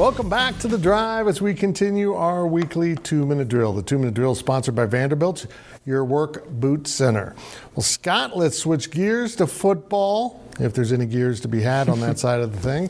Welcome 0.00 0.30
back 0.30 0.58
to 0.60 0.66
the 0.66 0.78
drive 0.78 1.28
as 1.28 1.42
we 1.42 1.52
continue 1.52 2.14
our 2.14 2.46
weekly 2.46 2.96
two 2.96 3.26
minute 3.26 3.48
drill. 3.48 3.74
The 3.74 3.82
two 3.82 3.98
minute 3.98 4.14
drill 4.14 4.32
is 4.32 4.38
sponsored 4.38 4.74
by 4.74 4.86
Vanderbilt, 4.86 5.46
your 5.84 6.06
work 6.06 6.48
boot 6.48 6.86
center. 6.86 7.34
Well, 7.74 7.82
Scott, 7.82 8.34
let's 8.34 8.56
switch 8.56 8.90
gears 8.90 9.36
to 9.36 9.46
football, 9.46 10.42
if 10.58 10.72
there's 10.72 10.92
any 10.92 11.04
gears 11.04 11.40
to 11.40 11.48
be 11.48 11.60
had 11.60 11.90
on 11.90 12.00
that 12.00 12.18
side 12.20 12.40
of 12.40 12.52
the 12.54 12.60
thing. 12.60 12.88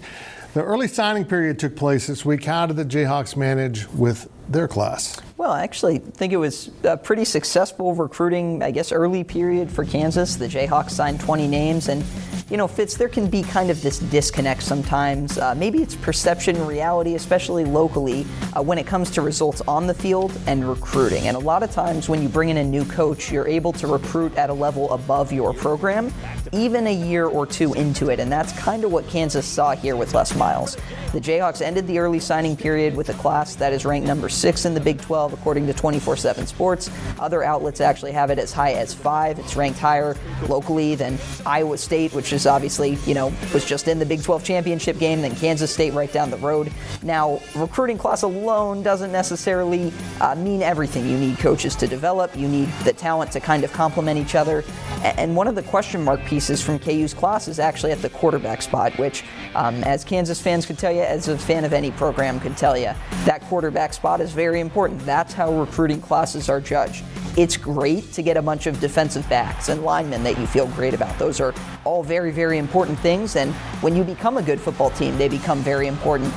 The 0.55 0.63
early 0.63 0.87
signing 0.87 1.25
period 1.25 1.59
took 1.59 1.75
place 1.75 2.07
this 2.07 2.25
week. 2.25 2.45
How 2.45 2.67
did 2.67 2.77
the 2.77 2.85
Jayhawks 2.85 3.37
manage 3.37 3.89
with 3.89 4.31
their 4.49 4.69
class? 4.69 5.21
Well, 5.41 5.53
I 5.53 5.63
actually 5.63 6.01
think 6.01 6.35
it 6.35 6.37
was 6.37 6.71
a 6.85 6.99
pretty 6.99 7.25
successful 7.25 7.95
recruiting, 7.95 8.63
I 8.63 8.73
guess, 8.73 8.93
early 8.93 9.25
period 9.25 9.71
for 9.71 9.87
Kansas. 9.87 10.37
The 10.37 10.47
Jayhawks 10.47 10.91
signed 10.91 11.19
20 11.19 11.49
names, 11.49 11.89
and 11.89 12.05
you 12.51 12.57
know, 12.57 12.67
Fitz, 12.67 12.97
there 12.97 13.09
can 13.09 13.29
be 13.29 13.45
kind 13.45 13.71
of 13.71 13.81
this 13.81 14.01
disconnect 14.01 14.61
sometimes. 14.63 15.39
Uh, 15.39 15.55
maybe 15.55 15.81
it's 15.81 15.95
perception 15.95 16.57
and 16.57 16.67
reality, 16.67 17.15
especially 17.15 17.65
locally, 17.65 18.27
uh, 18.57 18.61
when 18.61 18.77
it 18.77 18.89
comes 18.89 19.09
to 19.13 19.23
results 19.23 19.63
on 19.69 19.87
the 19.87 19.95
field 19.95 20.37
and 20.49 20.69
recruiting. 20.69 21.29
And 21.29 21.37
a 21.37 21.41
lot 21.41 21.63
of 21.63 21.71
times 21.71 22.09
when 22.09 22.21
you 22.21 22.29
bring 22.29 22.49
in 22.49 22.57
a 22.57 22.65
new 22.65 22.85
coach, 22.85 23.31
you're 23.31 23.47
able 23.47 23.73
to 23.75 23.87
recruit 23.87 24.37
at 24.37 24.51
a 24.51 24.53
level 24.53 24.93
above 24.93 25.33
your 25.33 25.55
program, 25.55 26.13
even 26.53 26.89
a 26.89 26.95
year 26.95 27.27
or 27.27 27.47
two 27.47 27.73
into 27.75 28.11
it. 28.11 28.19
And 28.19 28.33
that's 28.33 28.53
kind 28.59 28.83
of 28.83 28.91
what 28.91 29.07
Kansas 29.07 29.47
saw 29.47 29.77
here 29.77 29.95
with 29.95 30.13
Les 30.13 30.35
Miles. 30.35 30.77
The 31.13 31.21
Jayhawks 31.21 31.63
ended 31.63 31.87
the 31.87 32.01
early 32.01 32.19
signing 32.19 32.57
period 32.57 32.97
with 32.97 33.11
a 33.11 33.15
class 33.15 33.55
that 33.57 33.73
is 33.73 33.85
ranked 33.85 34.09
number 34.09 34.29
six 34.29 34.65
in 34.65 34.75
the 34.75 34.81
Big 34.81 35.01
12, 35.01 35.30
according 35.33 35.67
to 35.67 35.75
24 35.75 36.17
7 36.17 36.47
Sports. 36.47 36.91
Other 37.19 37.43
outlets 37.43 37.81
actually 37.81 38.13
have 38.13 38.31
it 38.31 38.39
as 38.39 38.53
high 38.53 38.73
as 38.73 38.95
five. 38.95 39.39
It's 39.39 39.57
ranked 39.57 39.79
higher 39.79 40.17
locally 40.49 40.95
than 40.95 41.19
Iowa 41.47 41.79
State, 41.79 42.13
which 42.13 42.33
is 42.33 42.47
obviously, 42.47 42.99
you 43.07 43.15
know, 43.15 43.33
was 43.53 43.65
just 43.65 43.89
in 43.89 43.99
the 43.99 44.07
Big 44.07 44.23
12 44.23 44.45
championship 44.45 44.99
game, 44.99 45.23
then 45.23 45.35
Kansas 45.37 45.73
State 45.73 45.93
right 45.93 46.13
down 46.13 46.31
the 46.31 46.37
road. 46.39 46.73
Now, 47.03 47.41
recruiting 47.55 47.99
class 47.99 48.23
alone 48.23 48.83
doesn't 48.83 49.13
necessarily 49.13 49.93
uh, 50.21 50.35
mean 50.35 50.63
everything. 50.63 51.09
You 51.09 51.19
need 51.19 51.39
coaches 51.39 51.77
to 51.77 51.87
develop, 51.87 52.37
you 52.37 52.49
need 52.49 52.69
the 52.85 52.93
talent 52.93 53.33
to 53.33 53.41
kind 53.41 53.65
of 53.65 53.73
complement 53.73 54.19
each 54.19 54.35
other. 54.35 54.65
And 55.03 55.35
one 55.35 55.47
of 55.47 55.55
the 55.55 55.63
question 55.63 56.05
mark 56.05 56.25
pieces 56.25 56.63
from 56.63 56.79
KU's 56.79 57.15
class 57.15 57.49
is 57.49 57.59
actually 57.59 57.93
at 57.93 58.03
the 58.03 58.11
quarterback 58.11 58.63
spot, 58.63 58.97
which, 58.99 59.25
um, 59.55 59.83
as 59.85 60.05
Kansas 60.05 60.41
fans 60.41 60.67
could 60.67 60.79
tell 60.79 60.93
you, 60.93 61.03
as 61.03 61.29
a 61.29 61.39
fan 61.39 61.65
of 61.65 61.73
any 61.73 61.91
program 61.91 62.39
could 62.41 62.57
tell 62.57 62.77
you, 62.77 62.93
that 63.25 63.41
quarterback 63.43 63.93
spot 63.93 64.21
is 64.21 64.33
very 64.33 64.61
important. 64.61 65.01
That's 65.21 65.35
how 65.35 65.53
recruiting 65.53 66.01
classes 66.01 66.49
are 66.49 66.63
judged. 66.63 67.05
It's 67.37 67.55
great 67.55 68.11
to 68.15 68.23
get 68.23 68.39
a 68.39 68.43
bunch 68.43 68.67
of 68.67 68.81
defensive 68.81 69.29
backs 69.29 69.69
and 69.69 69.83
linemen 69.85 70.23
that 70.25 70.39
you 70.39 70.47
feel 70.47 70.67
great 70.69 70.95
about. 70.95 71.19
Those 71.19 71.41
are 71.43 71.53
all 71.85 72.03
very, 72.03 72.31
very 72.31 72.57
important 72.57 72.99
things. 73.01 73.37
And 73.37 73.53
when 73.83 73.95
you 73.95 74.03
become 74.03 74.39
a 74.39 74.43
good 74.43 74.59
football 74.59 74.89
team, 74.89 75.19
they 75.19 75.29
become 75.29 75.59
very 75.59 75.89
important 75.89 76.33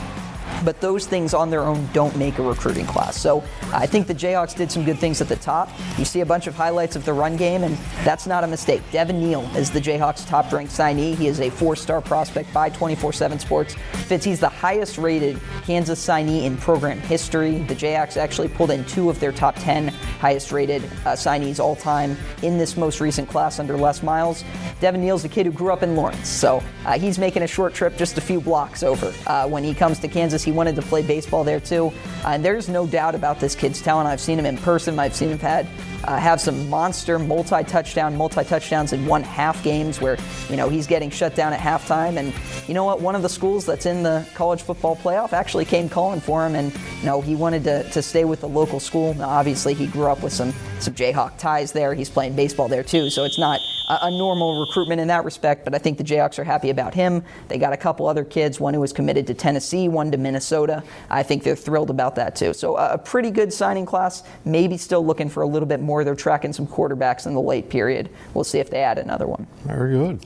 but 0.63 0.79
those 0.81 1.05
things 1.05 1.33
on 1.33 1.49
their 1.49 1.61
own 1.61 1.87
don't 1.93 2.15
make 2.15 2.39
a 2.39 2.43
recruiting 2.43 2.85
class. 2.85 3.19
So 3.19 3.43
I 3.73 3.85
think 3.85 4.07
the 4.07 4.15
Jayhawks 4.15 4.55
did 4.55 4.71
some 4.71 4.83
good 4.83 4.97
things 4.97 5.21
at 5.21 5.27
the 5.27 5.35
top. 5.35 5.69
You 5.97 6.05
see 6.05 6.21
a 6.21 6.25
bunch 6.25 6.47
of 6.47 6.55
highlights 6.55 6.95
of 6.95 7.05
the 7.05 7.13
run 7.13 7.37
game, 7.37 7.63
and 7.63 7.75
that's 8.03 8.27
not 8.27 8.43
a 8.43 8.47
mistake. 8.47 8.81
Devin 8.91 9.19
Neal 9.19 9.43
is 9.55 9.71
the 9.71 9.79
Jayhawks' 9.79 10.27
top 10.27 10.51
ranked 10.51 10.73
signee. 10.73 11.15
He 11.15 11.27
is 11.27 11.39
a 11.39 11.49
four 11.49 11.75
star 11.75 12.01
prospect 12.01 12.53
by 12.53 12.69
24 12.69 13.13
7 13.13 13.39
Sports. 13.39 13.75
Fitz, 14.07 14.25
he's 14.25 14.39
the 14.39 14.49
highest 14.49 14.97
rated 14.97 15.39
Kansas 15.65 16.05
signee 16.05 16.43
in 16.43 16.57
program 16.57 16.99
history. 16.99 17.59
The 17.63 17.75
Jayhawks 17.75 18.17
actually 18.17 18.47
pulled 18.47 18.71
in 18.71 18.85
two 18.85 19.09
of 19.09 19.19
their 19.19 19.31
top 19.31 19.55
10 19.55 19.87
highest 19.87 20.51
rated 20.51 20.83
uh, 20.83 21.13
signees 21.13 21.59
all 21.59 21.75
time 21.75 22.15
in 22.41 22.57
this 22.57 22.77
most 22.77 23.01
recent 23.01 23.27
class 23.29 23.59
under 23.59 23.77
Les 23.77 24.01
Miles. 24.01 24.43
Devin 24.79 25.01
Neal's 25.01 25.25
a 25.25 25.29
kid 25.29 25.45
who 25.45 25.51
grew 25.51 25.71
up 25.71 25.83
in 25.83 25.95
Lawrence, 25.95 26.29
so 26.29 26.63
uh, 26.85 26.97
he's 26.97 27.19
making 27.19 27.43
a 27.43 27.47
short 27.47 27.73
trip 27.73 27.97
just 27.97 28.17
a 28.17 28.21
few 28.21 28.39
blocks 28.39 28.83
over. 28.83 29.13
Uh, 29.27 29.47
when 29.47 29.63
he 29.63 29.73
comes 29.73 29.99
to 29.99 30.07
Kansas, 30.07 30.43
he 30.43 30.51
wanted 30.53 30.75
to 30.75 30.81
play 30.81 31.01
baseball 31.01 31.43
there 31.43 31.59
too. 31.59 31.91
Uh, 32.23 32.29
and 32.29 32.45
there's 32.45 32.69
no 32.69 32.87
doubt 32.87 33.15
about 33.15 33.39
this 33.39 33.55
kid's 33.55 33.81
talent. 33.81 34.07
I've 34.07 34.21
seen 34.21 34.39
him 34.39 34.45
in 34.45 34.57
person. 34.57 34.97
I've 34.99 35.15
seen 35.15 35.29
him 35.29 35.39
had 35.39 35.67
uh, 36.05 36.17
have 36.17 36.41
some 36.41 36.69
monster 36.69 37.17
multi-touchdown, 37.17 38.15
multi-touchdowns 38.15 38.93
in 38.93 39.05
one 39.05 39.23
half 39.23 39.63
games 39.63 40.01
where 40.01 40.17
you 40.49 40.55
know 40.55 40.69
he's 40.69 40.87
getting 40.87 41.09
shut 41.09 41.35
down 41.35 41.53
at 41.53 41.59
halftime. 41.59 42.17
And 42.17 42.33
you 42.67 42.73
know 42.73 42.83
what? 42.83 43.01
One 43.01 43.15
of 43.15 43.21
the 43.21 43.29
schools 43.29 43.65
that's 43.65 43.85
in 43.85 44.03
the 44.03 44.27
college 44.33 44.61
football 44.61 44.95
playoff 44.95 45.33
actually 45.33 45.65
came 45.65 45.89
calling 45.89 46.19
for 46.19 46.45
him, 46.45 46.55
and 46.55 46.73
you 46.99 47.05
know 47.05 47.21
he 47.21 47.35
wanted 47.35 47.63
to, 47.65 47.89
to 47.91 48.01
stay 48.01 48.25
with 48.25 48.41
the 48.41 48.49
local 48.49 48.79
school. 48.79 49.13
Now, 49.13 49.29
obviously, 49.29 49.73
he 49.73 49.87
grew 49.87 50.07
up 50.07 50.21
with 50.23 50.33
some 50.33 50.53
some 50.79 50.93
Jayhawk 50.93 51.37
ties 51.37 51.71
there. 51.71 51.93
He's 51.93 52.09
playing 52.09 52.35
baseball 52.35 52.67
there 52.67 52.83
too, 52.83 53.09
so 53.09 53.23
it's 53.23 53.39
not 53.39 53.59
a, 53.89 53.99
a 54.03 54.11
normal 54.11 54.59
recruitment 54.59 55.01
in 55.01 55.07
that 55.07 55.25
respect. 55.25 55.63
But 55.65 55.75
I 55.75 55.77
think 55.77 55.97
the 55.97 56.03
Jayhawks 56.03 56.39
are 56.39 56.43
happy 56.43 56.69
about 56.69 56.93
him. 56.93 57.23
They 57.47 57.57
got 57.57 57.73
a 57.73 57.77
couple 57.77 58.07
other 58.07 58.23
kids, 58.23 58.59
one 58.59 58.73
who 58.73 58.79
was 58.79 58.93
committed 58.93 59.27
to 59.27 59.33
Tennessee, 59.33 59.89
one 59.89 60.11
to 60.11 60.17
Minnesota. 60.17 60.83
I 61.09 61.23
think 61.23 61.43
they're 61.43 61.55
thrilled 61.55 61.89
about 61.89 62.15
that 62.15 62.35
too. 62.35 62.53
So 62.53 62.77
a, 62.77 62.93
a 62.93 62.97
pretty 62.97 63.31
good 63.31 63.51
signing 63.51 63.85
class. 63.85 64.23
Maybe 64.45 64.77
still 64.77 65.05
looking 65.05 65.29
for 65.29 65.43
a 65.43 65.47
little 65.47 65.67
bit 65.67 65.79
more. 65.79 66.03
They're 66.03 66.15
tracking 66.15 66.53
some 66.53 66.67
quarterbacks 66.67 67.25
in 67.25 67.33
the 67.33 67.41
late 67.41 67.69
period. 67.69 68.09
We'll 68.33 68.43
see 68.43 68.59
if 68.59 68.69
they 68.69 68.79
add 68.79 68.97
another 68.97 69.27
one. 69.27 69.47
Very 69.65 69.91
good. 69.91 70.25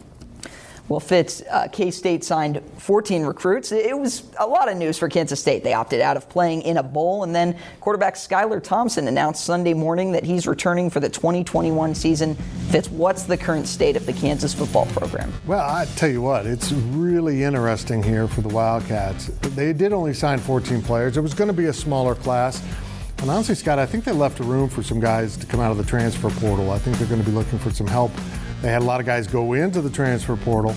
Well, 0.90 1.02
Fitz, 1.02 1.42
uh, 1.52 1.68
K 1.70 1.92
State 1.92 2.24
signed 2.24 2.62
14 2.78 3.24
recruits. 3.24 3.74
It 3.74 3.98
was 3.98 4.24
a 4.40 4.48
lot 4.48 4.72
of 4.72 4.78
news 4.78 4.98
for 4.98 5.10
Kansas 5.10 5.40
State. 5.40 5.64
They 5.64 5.74
opted 5.74 6.00
out 6.00 6.16
of 6.16 6.30
playing 6.30 6.62
in 6.62 6.78
a 6.78 6.84
bowl, 6.84 7.24
and 7.24 7.36
then 7.36 7.58
quarterback 7.82 8.16
Skylar 8.16 8.64
Thompson 8.64 9.08
announced 9.10 9.44
Sunday 9.44 9.74
morning 9.74 10.14
that 10.14 10.24
he's 10.24 10.48
returning 10.48 10.90
for 10.90 11.02
the 11.02 11.10
2021 11.10 11.94
season. 11.94 12.36
Fitz, 12.70 12.90
what's 12.90 13.24
the 13.24 13.36
current 13.36 13.68
state 13.68 13.98
of 13.98 14.06
the 14.06 14.14
Kansas 14.14 14.54
football 14.54 14.86
program? 14.88 15.34
Well, 15.46 15.70
I 15.70 15.86
tell 15.98 16.10
you 16.10 16.22
what, 16.22 16.46
it's 16.46 16.72
really 16.72 17.44
interesting 17.44 18.02
here 18.02 18.28
for 18.30 18.40
the 18.40 18.50
Wildcats. 18.50 19.28
They 19.42 19.74
did 19.74 19.92
only 19.92 20.14
sign 20.14 20.40
14 20.40 20.82
players. 20.82 21.18
It 21.18 21.22
was 21.22 21.34
going 21.34 21.50
to 21.50 21.54
be 21.54 21.66
a 21.66 21.74
smaller 21.74 22.16
class. 22.16 22.64
And 23.20 23.30
honestly, 23.30 23.56
Scott, 23.56 23.80
I 23.80 23.86
think 23.86 24.04
they 24.04 24.12
left 24.12 24.40
room 24.40 24.70
for 24.70 24.84
some 24.84 25.00
guys 25.00 25.36
to 25.38 25.46
come 25.48 25.60
out 25.60 25.72
of 25.72 25.78
the 25.78 25.84
transfer 25.84 26.30
portal. 26.30 26.72
I 26.72 26.78
think 26.78 26.98
they're 26.98 27.08
going 27.08 27.24
to 27.24 27.30
be 27.30 27.36
looking 27.36 27.58
for 27.60 27.72
some 27.72 27.88
help 27.88 28.12
they 28.62 28.70
had 28.70 28.82
a 28.82 28.86
lot 28.86 29.00
of 29.00 29.06
guys 29.06 29.28
go 29.28 29.54
into 29.54 29.82
the 29.82 29.90
transfer 29.90 30.36
portal 30.36 30.76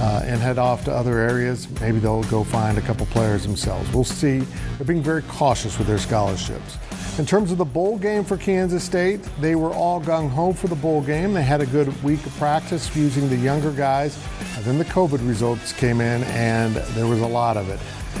uh, 0.00 0.22
and 0.24 0.40
head 0.40 0.58
off 0.58 0.84
to 0.84 0.92
other 0.92 1.18
areas. 1.18 1.68
Maybe 1.80 1.98
they'll 1.98 2.24
go 2.24 2.42
find 2.42 2.78
a 2.78 2.80
couple 2.80 3.06
players 3.06 3.42
themselves. 3.42 3.92
We'll 3.92 4.04
see. 4.04 4.40
They're 4.78 4.86
being 4.86 5.02
very 5.02 5.22
cautious 5.22 5.78
with 5.78 5.86
their 5.86 5.98
scholarships. 5.98 6.78
In 7.18 7.26
terms 7.26 7.52
of 7.52 7.58
the 7.58 7.64
bowl 7.64 7.98
game 7.98 8.24
for 8.24 8.36
Kansas 8.36 8.82
State, 8.82 9.20
they 9.40 9.54
were 9.54 9.72
all 9.72 10.00
gung 10.00 10.30
ho 10.30 10.52
for 10.52 10.68
the 10.68 10.76
bowl 10.76 11.02
game. 11.02 11.34
They 11.34 11.42
had 11.42 11.60
a 11.60 11.66
good 11.66 12.02
week 12.02 12.24
of 12.24 12.34
practice 12.36 12.94
using 12.96 13.28
the 13.28 13.36
younger 13.36 13.72
guys. 13.72 14.18
And 14.56 14.64
then 14.64 14.78
the 14.78 14.86
COVID 14.86 15.26
results 15.28 15.72
came 15.72 16.00
in, 16.00 16.22
and 16.24 16.74
there 16.74 17.06
was 17.06 17.20
a 17.20 17.26
lot 17.26 17.56
of 17.56 17.68
it. 17.68 17.78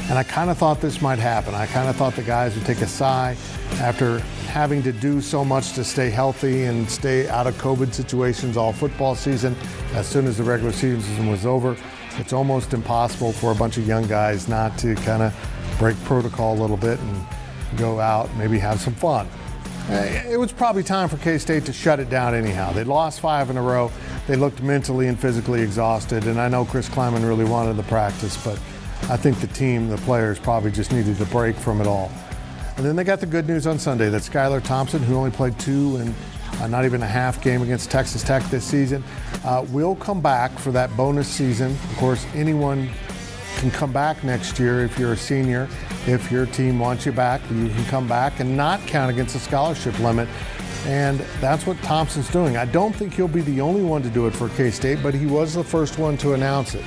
And 0.08 0.18
I 0.18 0.22
kind 0.22 0.50
of 0.50 0.58
thought 0.58 0.80
this 0.80 1.00
might 1.00 1.18
happen. 1.18 1.54
I 1.54 1.66
kind 1.66 1.88
of 1.88 1.96
thought 1.96 2.14
the 2.14 2.22
guys 2.22 2.54
would 2.54 2.64
take 2.64 2.80
a 2.80 2.86
sigh 2.86 3.36
after 3.74 4.18
having 4.48 4.82
to 4.82 4.92
do 4.92 5.20
so 5.20 5.44
much 5.44 5.72
to 5.74 5.84
stay 5.84 6.10
healthy 6.10 6.64
and 6.64 6.90
stay 6.90 7.28
out 7.28 7.46
of 7.46 7.54
COVID 7.56 7.94
situations 7.94 8.56
all 8.56 8.72
football 8.72 9.14
season. 9.14 9.56
As 9.94 10.08
soon 10.08 10.26
as 10.26 10.36
the 10.36 10.44
regular 10.44 10.72
season 10.72 11.28
was 11.28 11.46
over, 11.46 11.76
it's 12.18 12.32
almost 12.32 12.74
impossible 12.74 13.32
for 13.32 13.52
a 13.52 13.54
bunch 13.54 13.76
of 13.76 13.86
young 13.86 14.06
guys 14.06 14.48
not 14.48 14.76
to 14.78 14.94
kind 14.96 15.22
of 15.22 15.76
break 15.78 15.96
protocol 16.04 16.58
a 16.58 16.60
little 16.60 16.76
bit 16.76 16.98
and 16.98 17.26
go 17.76 18.00
out, 18.00 18.34
maybe 18.36 18.58
have 18.58 18.80
some 18.80 18.94
fun. 18.94 19.28
Eh, 19.88 20.32
it 20.32 20.36
was 20.36 20.52
probably 20.52 20.82
time 20.82 21.08
for 21.08 21.16
K 21.18 21.38
State 21.38 21.64
to 21.66 21.72
shut 21.72 21.98
it 22.00 22.10
down 22.10 22.34
anyhow. 22.34 22.72
They 22.72 22.84
lost 22.84 23.20
five 23.20 23.50
in 23.50 23.56
a 23.56 23.62
row. 23.62 23.90
They 24.26 24.36
looked 24.36 24.62
mentally 24.62 25.08
and 25.08 25.18
physically 25.18 25.62
exhausted, 25.62 26.26
and 26.26 26.40
I 26.40 26.48
know 26.48 26.64
Chris 26.64 26.88
Klieman 26.88 27.26
really 27.26 27.44
wanted 27.44 27.76
the 27.76 27.82
practice, 27.84 28.36
but 28.44 28.58
I 29.08 29.16
think 29.16 29.40
the 29.40 29.46
team, 29.48 29.88
the 29.88 29.96
players, 29.98 30.38
probably 30.38 30.70
just 30.70 30.92
needed 30.92 31.20
a 31.20 31.24
break 31.26 31.56
from 31.56 31.80
it 31.80 31.86
all. 31.86 32.10
And 32.76 32.86
then 32.86 32.96
they 32.96 33.04
got 33.04 33.20
the 33.20 33.26
good 33.26 33.46
news 33.46 33.66
on 33.66 33.78
Sunday 33.78 34.08
that 34.08 34.22
Skylar 34.22 34.62
Thompson, 34.62 35.02
who 35.02 35.16
only 35.16 35.30
played 35.30 35.58
two 35.58 35.96
and 35.96 36.14
uh, 36.60 36.66
not 36.66 36.84
even 36.84 37.02
a 37.02 37.06
half 37.06 37.42
game 37.42 37.62
against 37.62 37.90
Texas 37.90 38.22
Tech 38.22 38.42
this 38.44 38.64
season, 38.64 39.02
uh, 39.44 39.64
will 39.70 39.96
come 39.96 40.20
back 40.20 40.50
for 40.58 40.72
that 40.72 40.94
bonus 40.96 41.28
season. 41.28 41.72
Of 41.72 41.96
course, 41.96 42.24
anyone 42.34 42.88
can 43.56 43.70
come 43.70 43.92
back 43.92 44.22
next 44.24 44.58
year 44.58 44.82
if 44.84 44.98
you're 44.98 45.12
a 45.12 45.16
senior. 45.16 45.68
If 46.06 46.30
your 46.30 46.46
team 46.46 46.78
wants 46.78 47.04
you 47.04 47.12
back, 47.12 47.42
you 47.50 47.68
can 47.68 47.84
come 47.86 48.08
back 48.08 48.40
and 48.40 48.56
not 48.56 48.80
count 48.86 49.10
against 49.10 49.34
the 49.34 49.40
scholarship 49.40 49.98
limit. 49.98 50.28
And 50.86 51.20
that's 51.40 51.66
what 51.66 51.76
Thompson's 51.82 52.30
doing. 52.30 52.56
I 52.56 52.64
don't 52.64 52.94
think 52.94 53.12
he'll 53.12 53.28
be 53.28 53.42
the 53.42 53.60
only 53.60 53.82
one 53.82 54.02
to 54.02 54.08
do 54.08 54.26
it 54.26 54.30
for 54.34 54.48
K 54.50 54.70
State, 54.70 55.02
but 55.02 55.12
he 55.12 55.26
was 55.26 55.52
the 55.52 55.64
first 55.64 55.98
one 55.98 56.16
to 56.18 56.32
announce 56.32 56.74
it. 56.74 56.84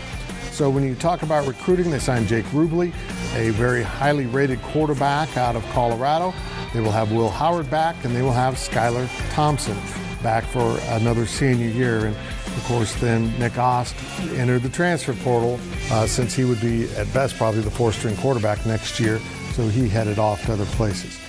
So 0.54 0.70
when 0.70 0.84
you 0.84 0.94
talk 0.94 1.24
about 1.24 1.48
recruiting, 1.48 1.90
they 1.90 1.98
signed 1.98 2.28
Jake 2.28 2.46
Rubley, 2.54 2.94
a 3.34 3.50
very 3.54 3.82
highly 3.82 4.28
rated 4.28 4.62
quarterback 4.62 5.36
out 5.36 5.56
of 5.56 5.66
Colorado. 5.72 6.32
They 6.76 6.80
will 6.80 6.92
have 6.92 7.12
Will 7.12 7.32
Howard 7.32 7.72
back, 7.72 7.96
and 8.06 8.16
they 8.16 8.22
will 8.22 8.34
have 8.34 8.54
Skylar 8.54 9.10
Thompson 9.34 9.76
back 10.22 10.44
for 10.44 10.78
another 10.90 11.26
senior 11.26 11.70
year. 11.70 12.06
And 12.06 12.16
of 12.16 12.64
course, 12.68 12.94
then 13.02 13.38
Nick 13.40 13.58
Ast 13.58 13.96
entered 14.34 14.62
the 14.62 14.70
transfer 14.70 15.14
portal 15.14 15.60
uh, 15.90 16.06
since 16.06 16.36
he 16.36 16.44
would 16.44 16.62
be, 16.62 16.88
at 16.98 17.12
best, 17.16 17.36
probably 17.36 17.62
the 17.62 17.72
four 17.72 17.92
string 17.92 18.16
quarterback 18.18 18.64
next 18.64 19.00
year. 19.00 19.20
So 19.54 19.68
he 19.68 19.90
headed 19.90 20.20
off 20.20 20.46
to 20.46 20.54
other 20.54 20.66
places. 20.66 21.20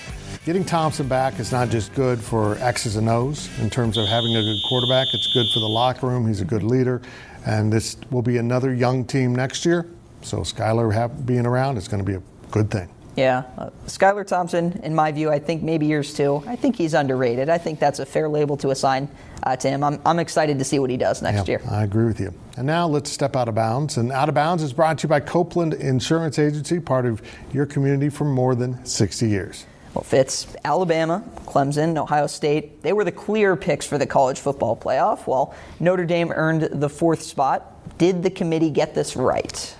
Getting 0.45 0.63
Thompson 0.63 1.07
back 1.07 1.39
is 1.39 1.51
not 1.51 1.69
just 1.69 1.95
good 1.95 2.19
for 2.19 2.57
X's 2.59 2.95
and 2.97 3.09
O's 3.09 3.49
in 3.59 3.71
terms 3.71 3.97
of 3.97 4.07
having 4.07 4.35
a 4.35 4.41
good 4.41 4.59
quarterback, 4.69 5.07
it's 5.11 5.33
good 5.33 5.47
for 5.51 5.59
the 5.59 5.67
locker 5.67 6.05
room. 6.05 6.27
He's 6.27 6.41
a 6.41 6.45
good 6.45 6.61
leader. 6.61 7.01
And 7.45 7.71
this 7.71 7.97
will 8.11 8.21
be 8.21 8.37
another 8.37 8.73
young 8.73 9.05
team 9.05 9.35
next 9.35 9.65
year. 9.65 9.87
So 10.21 10.39
Skylar 10.39 11.25
being 11.25 11.45
around 11.45 11.77
is 11.77 11.87
going 11.87 12.03
to 12.03 12.05
be 12.05 12.17
a 12.17 12.23
good 12.51 12.71
thing. 12.71 12.89
Yeah, 13.15 13.43
uh, 13.57 13.69
Skylar 13.87 14.27
Thompson, 14.27 14.77
in 14.83 14.93
my 14.93 15.11
view, 15.11 15.31
I 15.31 15.39
think 15.39 15.63
maybe 15.63 15.85
yours 15.85 16.13
too. 16.13 16.43
I 16.47 16.57
think 16.57 16.75
he's 16.75 16.93
underrated. 16.93 17.47
I 17.47 17.57
think 17.57 17.79
that's 17.79 17.99
a 17.99 18.05
fair 18.05 18.27
label 18.27 18.57
to 18.57 18.71
assign 18.71 19.07
uh, 19.43 19.55
to 19.55 19.69
him. 19.69 19.85
I'm, 19.85 20.01
I'm 20.05 20.19
excited 20.19 20.59
to 20.59 20.65
see 20.65 20.79
what 20.79 20.89
he 20.89 20.97
does 20.97 21.21
next 21.21 21.47
yeah, 21.47 21.59
year. 21.59 21.61
I 21.71 21.83
agree 21.83 22.05
with 22.05 22.19
you. 22.19 22.33
And 22.57 22.67
now 22.67 22.87
let's 22.87 23.09
step 23.09 23.37
out 23.37 23.47
of 23.47 23.55
bounds. 23.55 23.95
And 23.97 24.11
Out 24.11 24.27
of 24.27 24.35
Bounds 24.35 24.63
is 24.63 24.73
brought 24.73 24.97
to 24.99 25.03
you 25.03 25.09
by 25.09 25.21
Copeland 25.21 25.75
Insurance 25.75 26.39
Agency, 26.39 26.79
part 26.79 27.05
of 27.05 27.21
your 27.53 27.65
community 27.65 28.09
for 28.09 28.25
more 28.25 28.53
than 28.53 28.83
60 28.85 29.29
years. 29.29 29.65
Well, 29.95 30.03
Fitz, 30.03 30.45
Alabama, 30.65 31.23
Clemson, 31.45 31.97
Ohio 31.97 32.27
State, 32.27 32.83
they 32.83 32.91
were 32.91 33.05
the 33.05 33.13
clear 33.13 33.55
picks 33.55 33.85
for 33.85 33.97
the 33.97 34.05
college 34.05 34.37
football 34.37 34.75
playoff, 34.75 35.25
while 35.25 35.55
Notre 35.79 36.03
Dame 36.03 36.33
earned 36.35 36.63
the 36.63 36.89
fourth 36.89 37.21
spot. 37.21 37.97
Did 37.97 38.21
the 38.21 38.29
committee 38.29 38.69
get 38.69 38.93
this 38.93 39.15
right? 39.15 39.73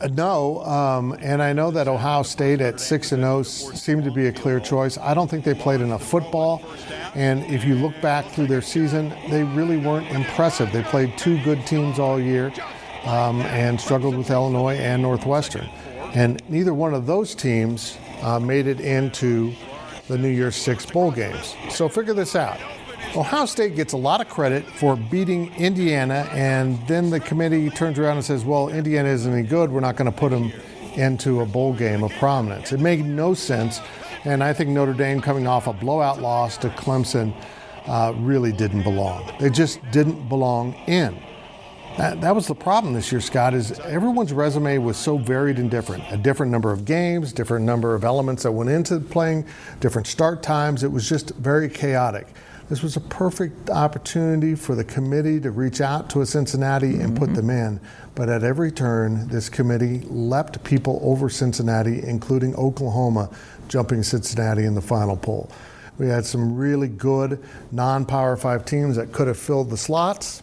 Uh, 0.00 0.08
no, 0.08 0.64
um, 0.64 1.16
and 1.20 1.40
I 1.40 1.52
know 1.52 1.70
that 1.70 1.86
Ohio 1.86 2.24
State 2.24 2.60
at 2.60 2.80
six 2.80 3.12
and 3.12 3.22
zero 3.22 3.38
oh 3.38 3.42
seemed 3.44 4.02
to 4.02 4.10
be 4.10 4.26
a 4.26 4.32
clear 4.32 4.58
choice. 4.58 4.98
I 4.98 5.14
don't 5.14 5.30
think 5.30 5.44
they 5.44 5.54
played 5.54 5.80
enough 5.80 6.04
football, 6.04 6.60
and 7.14 7.44
if 7.44 7.64
you 7.64 7.76
look 7.76 7.94
back 8.02 8.26
through 8.32 8.48
their 8.48 8.62
season, 8.62 9.14
they 9.30 9.44
really 9.44 9.76
weren't 9.76 10.10
impressive. 10.10 10.72
They 10.72 10.82
played 10.82 11.16
two 11.16 11.40
good 11.44 11.64
teams 11.68 12.00
all 12.00 12.18
year, 12.18 12.52
um, 13.04 13.40
and 13.42 13.80
struggled 13.80 14.16
with 14.16 14.28
Illinois 14.28 14.74
and 14.74 15.00
Northwestern, 15.00 15.70
and 16.14 16.42
neither 16.50 16.74
one 16.74 16.94
of 16.94 17.06
those 17.06 17.36
teams 17.36 17.96
uh, 18.22 18.38
made 18.38 18.66
it 18.66 18.80
into 18.80 19.52
the 20.08 20.16
New 20.16 20.28
Year's 20.28 20.56
Six 20.56 20.86
bowl 20.86 21.10
games. 21.10 21.54
So 21.70 21.88
figure 21.88 22.14
this 22.14 22.34
out. 22.36 22.58
Ohio 23.14 23.44
State 23.44 23.76
gets 23.76 23.92
a 23.92 23.96
lot 23.96 24.20
of 24.22 24.28
credit 24.28 24.64
for 24.64 24.96
beating 24.96 25.54
Indiana, 25.56 26.26
and 26.32 26.78
then 26.86 27.10
the 27.10 27.20
committee 27.20 27.68
turns 27.68 27.98
around 27.98 28.16
and 28.16 28.24
says, 28.24 28.44
Well, 28.44 28.68
Indiana 28.68 29.10
isn't 29.10 29.32
any 29.32 29.46
good. 29.46 29.70
We're 29.70 29.80
not 29.80 29.96
going 29.96 30.10
to 30.10 30.16
put 30.16 30.30
them 30.30 30.50
into 30.94 31.40
a 31.40 31.46
bowl 31.46 31.74
game 31.74 32.02
of 32.02 32.12
prominence. 32.12 32.72
It 32.72 32.80
made 32.80 33.04
no 33.04 33.34
sense, 33.34 33.80
and 34.24 34.42
I 34.42 34.52
think 34.52 34.70
Notre 34.70 34.94
Dame 34.94 35.20
coming 35.20 35.46
off 35.46 35.66
a 35.66 35.72
blowout 35.72 36.20
loss 36.22 36.56
to 36.58 36.68
Clemson 36.70 37.34
uh, 37.86 38.14
really 38.16 38.52
didn't 38.52 38.82
belong. 38.82 39.30
They 39.38 39.50
just 39.50 39.78
didn't 39.90 40.28
belong 40.28 40.74
in. 40.86 41.20
That, 41.98 42.22
that 42.22 42.34
was 42.34 42.46
the 42.46 42.54
problem 42.54 42.94
this 42.94 43.12
year, 43.12 43.20
Scott, 43.20 43.52
is 43.52 43.78
everyone's 43.80 44.32
resume 44.32 44.78
was 44.78 44.96
so 44.96 45.18
varied 45.18 45.58
and 45.58 45.70
different. 45.70 46.02
A 46.10 46.16
different 46.16 46.50
number 46.50 46.72
of 46.72 46.86
games, 46.86 47.32
different 47.34 47.66
number 47.66 47.94
of 47.94 48.02
elements 48.02 48.44
that 48.44 48.52
went 48.52 48.70
into 48.70 48.98
playing, 48.98 49.44
different 49.80 50.06
start 50.06 50.42
times. 50.42 50.84
It 50.84 50.90
was 50.90 51.06
just 51.06 51.30
very 51.36 51.68
chaotic. 51.68 52.26
This 52.70 52.82
was 52.82 52.96
a 52.96 53.00
perfect 53.00 53.68
opportunity 53.68 54.54
for 54.54 54.74
the 54.74 54.84
committee 54.84 55.38
to 55.40 55.50
reach 55.50 55.82
out 55.82 56.08
to 56.10 56.22
a 56.22 56.26
Cincinnati 56.26 56.94
and 57.00 57.12
mm-hmm. 57.12 57.16
put 57.16 57.34
them 57.34 57.50
in. 57.50 57.78
But 58.14 58.30
at 58.30 58.42
every 58.42 58.72
turn, 58.72 59.28
this 59.28 59.50
committee 59.50 60.00
leapt 60.06 60.64
people 60.64 60.98
over 61.02 61.28
Cincinnati, 61.28 62.02
including 62.02 62.54
Oklahoma, 62.54 63.28
jumping 63.68 64.02
Cincinnati 64.02 64.64
in 64.64 64.74
the 64.74 64.80
final 64.80 65.18
poll. 65.18 65.50
We 65.98 66.08
had 66.08 66.24
some 66.24 66.56
really 66.56 66.88
good 66.88 67.44
non 67.70 68.06
Power 68.06 68.38
Five 68.38 68.64
teams 68.64 68.96
that 68.96 69.12
could 69.12 69.28
have 69.28 69.38
filled 69.38 69.68
the 69.68 69.76
slots, 69.76 70.42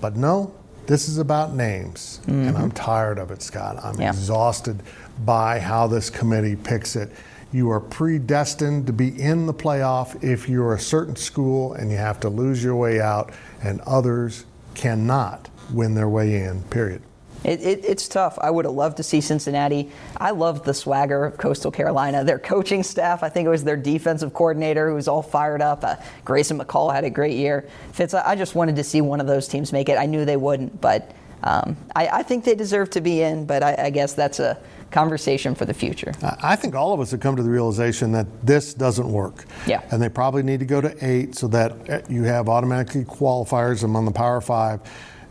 but 0.00 0.16
no, 0.16 0.54
this 0.88 1.06
is 1.06 1.18
about 1.18 1.54
names, 1.54 2.20
mm-hmm. 2.22 2.48
and 2.48 2.56
I'm 2.56 2.70
tired 2.70 3.18
of 3.18 3.30
it, 3.30 3.42
Scott. 3.42 3.78
I'm 3.84 4.00
yeah. 4.00 4.08
exhausted 4.08 4.82
by 5.22 5.60
how 5.60 5.86
this 5.86 6.08
committee 6.08 6.56
picks 6.56 6.96
it. 6.96 7.12
You 7.52 7.70
are 7.70 7.80
predestined 7.80 8.86
to 8.86 8.92
be 8.94 9.08
in 9.20 9.44
the 9.44 9.52
playoff 9.52 10.24
if 10.24 10.48
you're 10.48 10.74
a 10.74 10.80
certain 10.80 11.14
school 11.14 11.74
and 11.74 11.90
you 11.90 11.98
have 11.98 12.18
to 12.20 12.30
lose 12.30 12.64
your 12.64 12.74
way 12.74 13.02
out, 13.02 13.32
and 13.62 13.82
others 13.82 14.46
cannot 14.74 15.50
win 15.72 15.94
their 15.94 16.08
way 16.08 16.42
in, 16.42 16.62
period. 16.64 17.02
It, 17.44 17.60
it, 17.60 17.84
it's 17.84 18.08
tough. 18.08 18.38
I 18.40 18.50
would 18.50 18.64
have 18.64 18.74
loved 18.74 18.96
to 18.96 19.02
see 19.02 19.20
Cincinnati. 19.20 19.90
I 20.16 20.30
loved 20.30 20.64
the 20.64 20.74
swagger 20.74 21.24
of 21.24 21.36
Coastal 21.36 21.70
Carolina. 21.70 22.24
Their 22.24 22.38
coaching 22.38 22.82
staff, 22.82 23.22
I 23.22 23.28
think 23.28 23.46
it 23.46 23.50
was 23.50 23.64
their 23.64 23.76
defensive 23.76 24.34
coordinator 24.34 24.88
who 24.88 24.94
was 24.94 25.08
all 25.08 25.22
fired 25.22 25.62
up. 25.62 25.84
Uh, 25.84 25.96
Grayson 26.24 26.58
McCall 26.58 26.92
had 26.92 27.04
a 27.04 27.10
great 27.10 27.36
year. 27.36 27.68
Fitz, 27.92 28.14
I 28.14 28.34
just 28.34 28.54
wanted 28.54 28.76
to 28.76 28.84
see 28.84 29.00
one 29.00 29.20
of 29.20 29.26
those 29.26 29.46
teams 29.46 29.72
make 29.72 29.88
it. 29.88 29.98
I 29.98 30.06
knew 30.06 30.24
they 30.24 30.36
wouldn't, 30.36 30.80
but 30.80 31.12
um, 31.42 31.76
I, 31.94 32.08
I, 32.08 32.22
think 32.24 32.44
they 32.44 32.56
deserve 32.56 32.90
to 32.90 33.00
be 33.00 33.22
in, 33.22 33.46
but 33.46 33.62
I, 33.62 33.76
I 33.78 33.90
guess 33.90 34.12
that's 34.12 34.40
a 34.40 34.60
conversation 34.90 35.54
for 35.54 35.64
the 35.64 35.74
future. 35.74 36.12
I 36.42 36.56
think 36.56 36.74
all 36.74 36.92
of 36.92 37.00
us 37.00 37.12
have 37.12 37.20
come 37.20 37.36
to 37.36 37.42
the 37.42 37.50
realization 37.50 38.10
that 38.12 38.26
this 38.44 38.74
doesn't 38.74 39.08
work. 39.10 39.44
Yeah. 39.66 39.82
And 39.92 40.02
they 40.02 40.08
probably 40.08 40.42
need 40.42 40.60
to 40.60 40.66
go 40.66 40.80
to 40.80 40.96
eight 41.00 41.36
so 41.36 41.46
that 41.48 41.90
uh, 41.90 42.00
you 42.08 42.24
have 42.24 42.48
automatically 42.48 43.04
qualifiers 43.04 43.84
among 43.84 44.06
the 44.06 44.10
Power 44.10 44.40
Five 44.40 44.80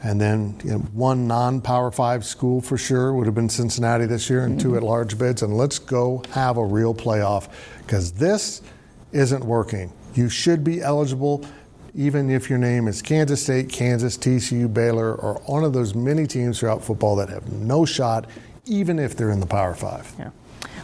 and 0.03 0.21
then 0.21 0.60
you 0.63 0.71
know, 0.71 0.77
one 0.77 1.27
non 1.27 1.62
Power 1.62 1.91
Five 1.91 2.25
school 2.25 2.62
for 2.62 2.77
sure 2.77 3.13
would 3.13 3.25
have 3.25 3.36
been 3.36 3.49
Cincinnati 3.49 4.05
this 4.05 4.29
year, 4.29 4.43
and 4.45 4.57
mm-hmm. 4.57 4.69
two 4.69 4.77
at 4.77 4.83
large 4.83 5.17
bids. 5.17 5.41
And 5.41 5.57
let's 5.57 5.79
go 5.79 6.23
have 6.31 6.57
a 6.57 6.65
real 6.65 6.93
playoff 6.93 7.49
because 7.79 8.12
this 8.12 8.62
isn't 9.12 9.43
working. 9.43 9.91
You 10.13 10.29
should 10.29 10.63
be 10.63 10.81
eligible. 10.81 11.45
even 11.95 12.29
if 12.29 12.47
your 12.47 12.60
name 12.60 12.88
is 12.88 13.01
Kansas 13.01 13.41
State, 13.41 13.69
Kansas, 13.69 14.17
TCU, 14.17 14.71
Baylor, 14.71 15.15
or 15.15 15.41
one 15.47 15.63
of 15.63 15.73
those 15.73 15.95
many 15.95 16.27
teams 16.27 16.60
throughout 16.60 16.83
football 16.83 17.15
that 17.15 17.29
have 17.29 17.51
no 17.51 17.86
shot, 17.86 18.29
even 18.65 18.99
if 18.99 19.15
they're 19.15 19.31
in 19.31 19.39
the 19.39 19.47
Power 19.47 19.73
Five. 19.73 20.13
Yeah. 20.19 20.29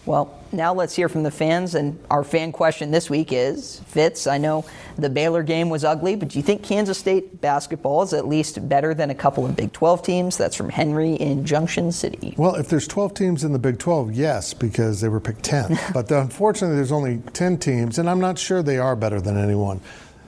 Well, 0.06 0.38
now 0.52 0.74
let's 0.74 0.96
hear 0.96 1.08
from 1.08 1.24
the 1.24 1.32
fans. 1.32 1.76
And 1.76 1.98
our 2.12 2.24
fan 2.24 2.52
question 2.52 2.92
this 2.92 3.10
week 3.10 3.32
is 3.32 3.80
Fitz, 3.88 4.28
I 4.28 4.38
know 4.38 4.66
the 4.98 5.10
Baylor 5.10 5.44
game 5.44 5.70
was 5.70 5.86
ugly, 5.86 6.16
but 6.16 6.30
do 6.30 6.40
you 6.40 6.44
think 6.44 6.62
Kansas 6.64 6.98
State 6.98 7.40
basketball 7.40 8.02
is 8.04 8.14
at 8.14 8.28
least 8.28 8.68
better 8.68 8.94
than 8.94 9.10
a 9.10 9.16
couple 9.16 9.46
of 9.46 9.56
Big 9.56 9.72
12 9.72 10.04
teams? 10.04 10.38
That's 10.38 10.56
from 10.56 10.70
Henry 10.70 11.14
in 11.14 11.46
Junction 11.46 11.92
City. 11.92 12.34
Well, 12.38 12.56
if 12.56 12.68
there's 12.68 12.88
12 12.88 13.14
teams 13.14 13.44
in 13.44 13.54
the 13.54 13.60
Big 13.60 13.80
12, 13.80 14.14
yes, 14.14 14.54
because 14.54 15.00
they 15.00 15.08
were 15.08 15.22
picked 15.22 15.44
10. 15.44 15.80
but 15.94 16.12
unfortunately, 16.12 16.76
there's 16.76 16.92
only 16.92 17.20
10 17.34 17.58
teams, 17.58 17.98
and 17.98 18.10
I'm 18.10 18.20
not 18.20 18.38
sure 18.38 18.62
they 18.62 18.78
are 18.78 18.96
better 18.96 19.22
than 19.22 19.38
anyone. 19.38 19.80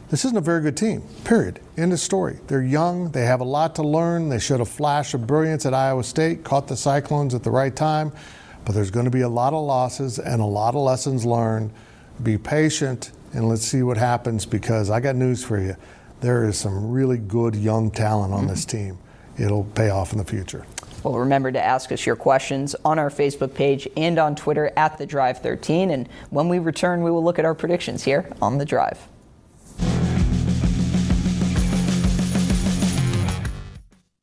This 0.10 0.24
isn't 0.24 0.38
a 0.38 0.42
very 0.42 0.62
good 0.62 0.78
team, 0.78 1.02
period. 1.24 1.60
End 1.78 1.92
of 1.92 2.00
story. 2.00 2.40
They're 2.48 2.64
young, 2.64 3.10
they 3.12 3.26
have 3.26 3.42
a 3.42 3.46
lot 3.46 3.76
to 3.76 3.84
learn. 3.84 4.30
They 4.30 4.40
showed 4.40 4.62
a 4.62 4.66
flash 4.66 5.14
of 5.16 5.26
brilliance 5.26 5.66
at 5.66 5.74
Iowa 5.74 6.04
State, 6.04 6.44
caught 6.44 6.68
the 6.68 6.78
Cyclones 6.78 7.34
at 7.34 7.44
the 7.44 7.52
right 7.52 7.76
time. 7.76 8.12
But 8.66 8.74
there's 8.74 8.92
going 8.92 9.06
to 9.06 9.12
be 9.12 9.22
a 9.22 9.30
lot 9.30 9.54
of 9.54 9.64
losses 9.64 10.20
and 10.20 10.42
a 10.42 10.46
lot 10.46 10.76
of 10.76 10.82
lessons 10.82 11.26
learned. 11.26 11.72
Be 12.22 12.38
patient 12.38 13.12
and 13.34 13.48
let's 13.48 13.66
see 13.66 13.84
what 13.84 13.98
happens 13.98 14.46
because 14.46 14.90
I 14.90 15.00
got 15.00 15.16
news 15.16 15.44
for 15.44 15.60
you. 15.60 15.76
There 16.22 16.46
is 16.46 16.58
some 16.58 16.92
really 16.92 17.18
good 17.18 17.56
young 17.56 17.92
talent 17.92 18.34
on 18.34 18.42
mm-hmm. 18.42 18.50
this 18.50 18.66
team. 18.66 18.98
It'll 19.38 19.66
pay 19.66 19.90
off 19.90 20.14
in 20.14 20.18
the 20.18 20.24
future. 20.24 20.66
Well, 21.04 21.20
remember 21.20 21.52
to 21.52 21.64
ask 21.64 21.92
us 21.92 22.06
your 22.06 22.16
questions 22.16 22.76
on 22.84 22.98
our 22.98 23.10
Facebook 23.10 23.54
page 23.54 23.88
and 23.96 24.18
on 24.18 24.36
Twitter 24.36 24.72
at 24.76 24.98
The 24.98 25.06
Drive 25.06 25.40
13. 25.40 25.92
And 25.92 26.10
when 26.32 26.50
we 26.50 26.58
return, 26.58 27.04
we 27.04 27.12
will 27.12 27.24
look 27.24 27.38
at 27.38 27.46
our 27.46 27.54
predictions 27.54 28.04
here 28.04 28.28
on 28.42 28.58
The 28.58 28.66
Drive. 28.66 29.08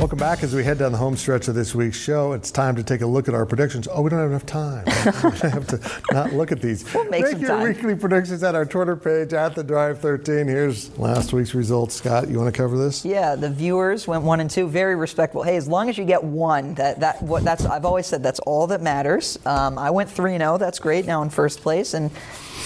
Welcome 0.00 0.18
back 0.18 0.42
as 0.42 0.54
we 0.54 0.64
head 0.64 0.78
down 0.78 0.92
the 0.92 0.98
home 0.98 1.14
stretch 1.14 1.46
of 1.48 1.54
this 1.54 1.74
week's 1.74 1.98
show. 1.98 2.32
It's 2.32 2.50
time 2.50 2.74
to 2.76 2.82
take 2.82 3.02
a 3.02 3.06
look 3.06 3.28
at 3.28 3.34
our 3.34 3.44
predictions. 3.44 3.86
Oh, 3.86 4.00
we 4.00 4.08
don't 4.08 4.18
have 4.18 4.30
enough 4.30 4.46
time. 4.46 4.86
we 4.86 5.38
have 5.50 5.66
to 5.66 6.14
not 6.14 6.32
look 6.32 6.52
at 6.52 6.62
these. 6.62 6.90
We'll 6.94 7.04
make, 7.10 7.22
make 7.24 7.38
your 7.38 7.50
time. 7.50 7.64
weekly 7.64 7.94
predictions 7.94 8.42
at 8.42 8.54
our 8.54 8.64
Twitter 8.64 8.96
page 8.96 9.34
at 9.34 9.54
the 9.54 9.62
Drive 9.62 9.98
13. 10.00 10.46
Here's 10.46 10.98
last 10.98 11.34
week's 11.34 11.54
results. 11.54 11.96
Scott, 11.96 12.30
you 12.30 12.38
want 12.38 12.52
to 12.52 12.58
cover 12.58 12.78
this? 12.78 13.04
Yeah, 13.04 13.36
the 13.36 13.50
viewers 13.50 14.08
went 14.08 14.24
one 14.24 14.40
and 14.40 14.48
two. 14.48 14.68
Very 14.68 14.96
respectable. 14.96 15.42
Hey, 15.42 15.56
as 15.56 15.68
long 15.68 15.90
as 15.90 15.98
you 15.98 16.06
get 16.06 16.24
one, 16.24 16.72
that 16.76 17.00
that 17.00 17.22
what 17.22 17.44
that's 17.44 17.66
I've 17.66 17.84
always 17.84 18.06
said 18.06 18.22
that's 18.22 18.40
all 18.40 18.66
that 18.68 18.80
matters. 18.80 19.38
Um, 19.44 19.78
I 19.78 19.90
went 19.90 20.08
three 20.08 20.32
and 20.32 20.40
zero. 20.40 20.54
Oh. 20.54 20.58
That's 20.58 20.78
great. 20.78 21.04
Now 21.04 21.20
in 21.20 21.28
first 21.28 21.60
place 21.60 21.92
and 21.92 22.10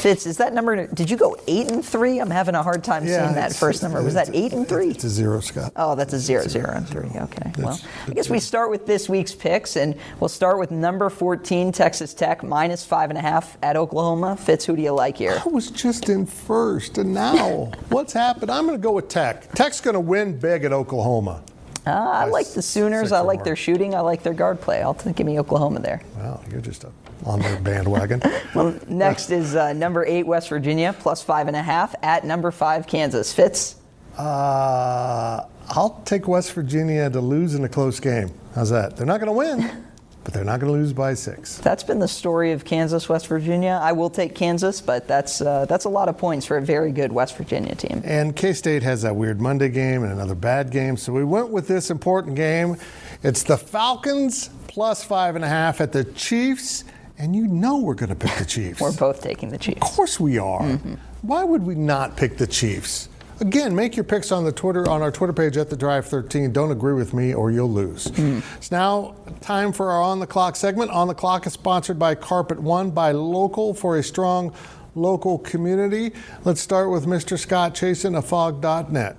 Fitz, 0.05 0.27
is 0.27 0.37
that 0.37 0.53
number? 0.53 0.87
Did 0.87 1.09
you 1.09 1.17
go 1.17 1.35
eight 1.47 1.71
and 1.71 1.83
three? 1.83 2.19
I'm 2.19 2.29
having 2.29 2.55
a 2.55 2.63
hard 2.63 2.85
time 2.85 3.07
yeah, 3.07 3.23
seeing 3.23 3.37
that 3.37 3.57
first 3.57 3.83
number. 3.83 4.03
Was 4.03 4.13
that 4.13 4.29
eight 4.35 4.53
and 4.53 4.69
three? 4.69 4.91
It's 4.91 5.05
a 5.05 5.09
zero, 5.09 5.41
Scott. 5.41 5.73
Oh, 5.77 5.95
that's 5.95 6.13
a 6.13 6.19
zero, 6.19 6.47
zero 6.47 6.73
and 6.75 6.87
three. 6.87 7.09
Okay. 7.09 7.53
well, 7.59 7.81
I 8.07 8.11
guess 8.11 8.29
we 8.29 8.39
start 8.39 8.69
with 8.69 8.85
this 8.85 9.09
week's 9.09 9.35
picks, 9.35 9.77
and 9.77 9.99
we'll 10.21 10.29
start 10.29 10.59
with 10.59 10.71
number 10.71 11.09
14, 11.09 11.73
Texas 11.73 12.13
Tech, 12.13 12.43
minus 12.43 12.85
five 12.85 13.09
and 13.09 13.19
a 13.19 13.23
half 13.23 13.57
at 13.63 13.77
Oklahoma. 13.77 14.37
Fitz, 14.37 14.67
who 14.67 14.77
do 14.77 14.83
you 14.83 14.93
like 14.93 15.17
here? 15.17 15.41
I 15.43 15.49
was 15.49 15.71
just 15.71 16.11
in 16.11 16.27
first, 16.27 16.99
and 16.99 17.15
now 17.15 17.73
what's 17.89 18.13
happened? 18.13 18.51
I'm 18.51 18.67
going 18.67 18.79
to 18.79 18.83
go 18.83 18.93
with 18.93 19.09
Tech. 19.09 19.55
Tech's 19.55 19.81
going 19.81 19.95
to 19.95 20.01
win 20.01 20.39
big 20.39 20.65
at 20.65 20.73
Oklahoma. 20.75 21.43
Uh, 21.87 21.93
I 21.93 22.25
like 22.27 22.49
the 22.49 22.61
Sooners. 22.61 23.11
I 23.11 23.21
like 23.21 23.43
their 23.43 23.57
shooting. 23.57 23.95
I 23.95 24.01
like 24.01 24.23
their 24.23 24.35
guard 24.35 24.61
play. 24.61 24.83
I'll 24.83 24.93
t- 24.93 25.11
give 25.15 25.27
me 25.27 25.41
Oklahoma 25.41 25.81
there. 25.81 26.03
Wow, 26.19 26.43
you're 26.51 26.61
just 26.61 26.85
a 26.85 26.93
on 27.25 27.41
their 27.41 27.59
bandwagon. 27.61 28.23
well, 28.55 28.79
next 28.89 29.31
is 29.31 29.55
uh, 29.55 29.73
number 29.73 30.05
eight, 30.07 30.27
West 30.27 30.49
Virginia, 30.49 30.95
plus 30.99 31.23
five 31.23 31.49
and 31.49 31.57
a 31.57 31.63
half 31.63 31.95
at 32.03 32.25
number 32.25 32.51
five, 32.51 32.87
Kansas. 32.87 33.33
Fitz? 33.33 33.77
Uh, 34.17 35.45
I'll 35.71 36.03
take 36.05 36.29
West 36.29 36.53
Virginia 36.53 37.11
to 37.11 37.21
lose 37.21 37.55
in 37.55 37.65
a 37.65 37.69
close 37.69 37.99
game. 38.01 38.31
How's 38.55 38.71
that? 38.71 38.97
They're 38.97 39.07
not 39.07 39.21
going 39.21 39.27
to 39.27 39.33
win. 39.33 39.85
but 40.25 40.33
they're 40.33 40.45
not 40.45 40.59
going 40.59 40.73
to 40.73 40.79
lose 40.79 40.93
by 40.93 41.13
six. 41.15 41.59
That's 41.59 41.85
been 41.85 41.99
the 41.99 42.09
story 42.09 42.53
of 42.53 42.65
Kansas, 42.65 43.09
West 43.09 43.27
Virginia. 43.27 43.79
I 43.83 43.93
will 43.93 44.09
take 44.09 44.35
Kansas, 44.35 44.81
but 44.81 45.07
that's 45.07 45.41
uh, 45.43 45.67
that's 45.67 45.85
a 45.85 45.89
lot 45.89 46.09
of 46.09 46.17
points 46.17 46.47
for 46.47 46.57
a 46.57 46.63
very 46.63 46.93
good 46.93 47.13
West 47.13 47.37
Virginia 47.37 47.75
team. 47.75 48.01
And 48.05 48.35
K 48.35 48.55
State 48.55 48.83
has 48.83 49.03
that 49.03 49.15
weird 49.15 49.41
Monday 49.41 49.69
game 49.69 50.03
and 50.03 50.13
another 50.13 50.35
bad 50.35 50.71
game, 50.71 50.97
so 50.97 51.13
we 51.13 51.25
went 51.25 51.51
with 51.51 51.69
this 51.69 51.91
important 51.91 52.37
game. 52.37 52.77
It's 53.23 53.43
the 53.43 53.59
Falcons 53.59 54.49
plus 54.67 55.05
five 55.05 55.37
and 55.37 55.45
a 55.45 55.49
half 55.49 55.81
at 55.81 55.93
the 55.93 56.05
Chiefs 56.05 56.85
and 57.19 57.35
you 57.35 57.47
know 57.47 57.79
we're 57.79 57.95
going 57.95 58.09
to 58.09 58.15
pick 58.15 58.37
the 58.39 58.45
Chiefs. 58.45 58.81
we're 58.81 58.93
both 58.93 59.23
taking 59.23 59.49
the 59.49 59.59
Chiefs. 59.59 59.83
Of 59.83 59.89
course 59.89 60.19
we 60.19 60.39
are. 60.39 60.63
Mm-hmm. 60.63 60.95
Why 61.23 61.45
would 61.45 61.63
we 61.63 61.75
not 61.75 62.17
pick 62.17 62.37
the 62.37 62.47
Chiefs? 62.47 63.09
Again, 63.41 63.75
make 63.75 63.97
your 63.97 64.05
picks 64.05 64.31
on 64.31 64.45
the 64.45 64.53
Twitter 64.53 64.89
on 64.89 65.03
our 65.03 65.11
Twitter 65.11 65.33
page 65.33 65.57
at 65.57 65.69
the 65.69 65.77
Drive 65.77 66.07
13. 66.07 66.53
Don't 66.53 66.71
agree 66.71 66.95
with 66.95 67.13
me 67.13 67.35
or 67.35 67.51
you'll 67.51 67.71
lose. 67.71 68.07
Mm. 68.07 68.45
It's 68.57 68.71
now 68.71 69.17
time 69.41 69.73
for 69.73 69.91
our 69.91 70.01
on 70.01 70.21
the 70.21 70.27
clock 70.27 70.55
segment. 70.55 70.91
On 70.93 71.09
the 71.09 71.15
clock 71.15 71.47
is 71.47 71.53
sponsored 71.53 71.99
by 71.99 72.15
Carpet 72.15 72.61
One 72.61 72.91
by 72.91 73.11
Local 73.11 73.75
for 73.75 73.99
a 73.99 74.03
strong 74.03 74.55
local 74.95 75.39
community. 75.39 76.13
Let's 76.45 76.61
start 76.61 76.91
with 76.91 77.07
Mr. 77.07 77.37
Scott 77.37 77.75
Chasen 77.75 78.17
of 78.17 78.25
Phog.net. 78.25 79.17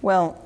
Well, 0.00 0.39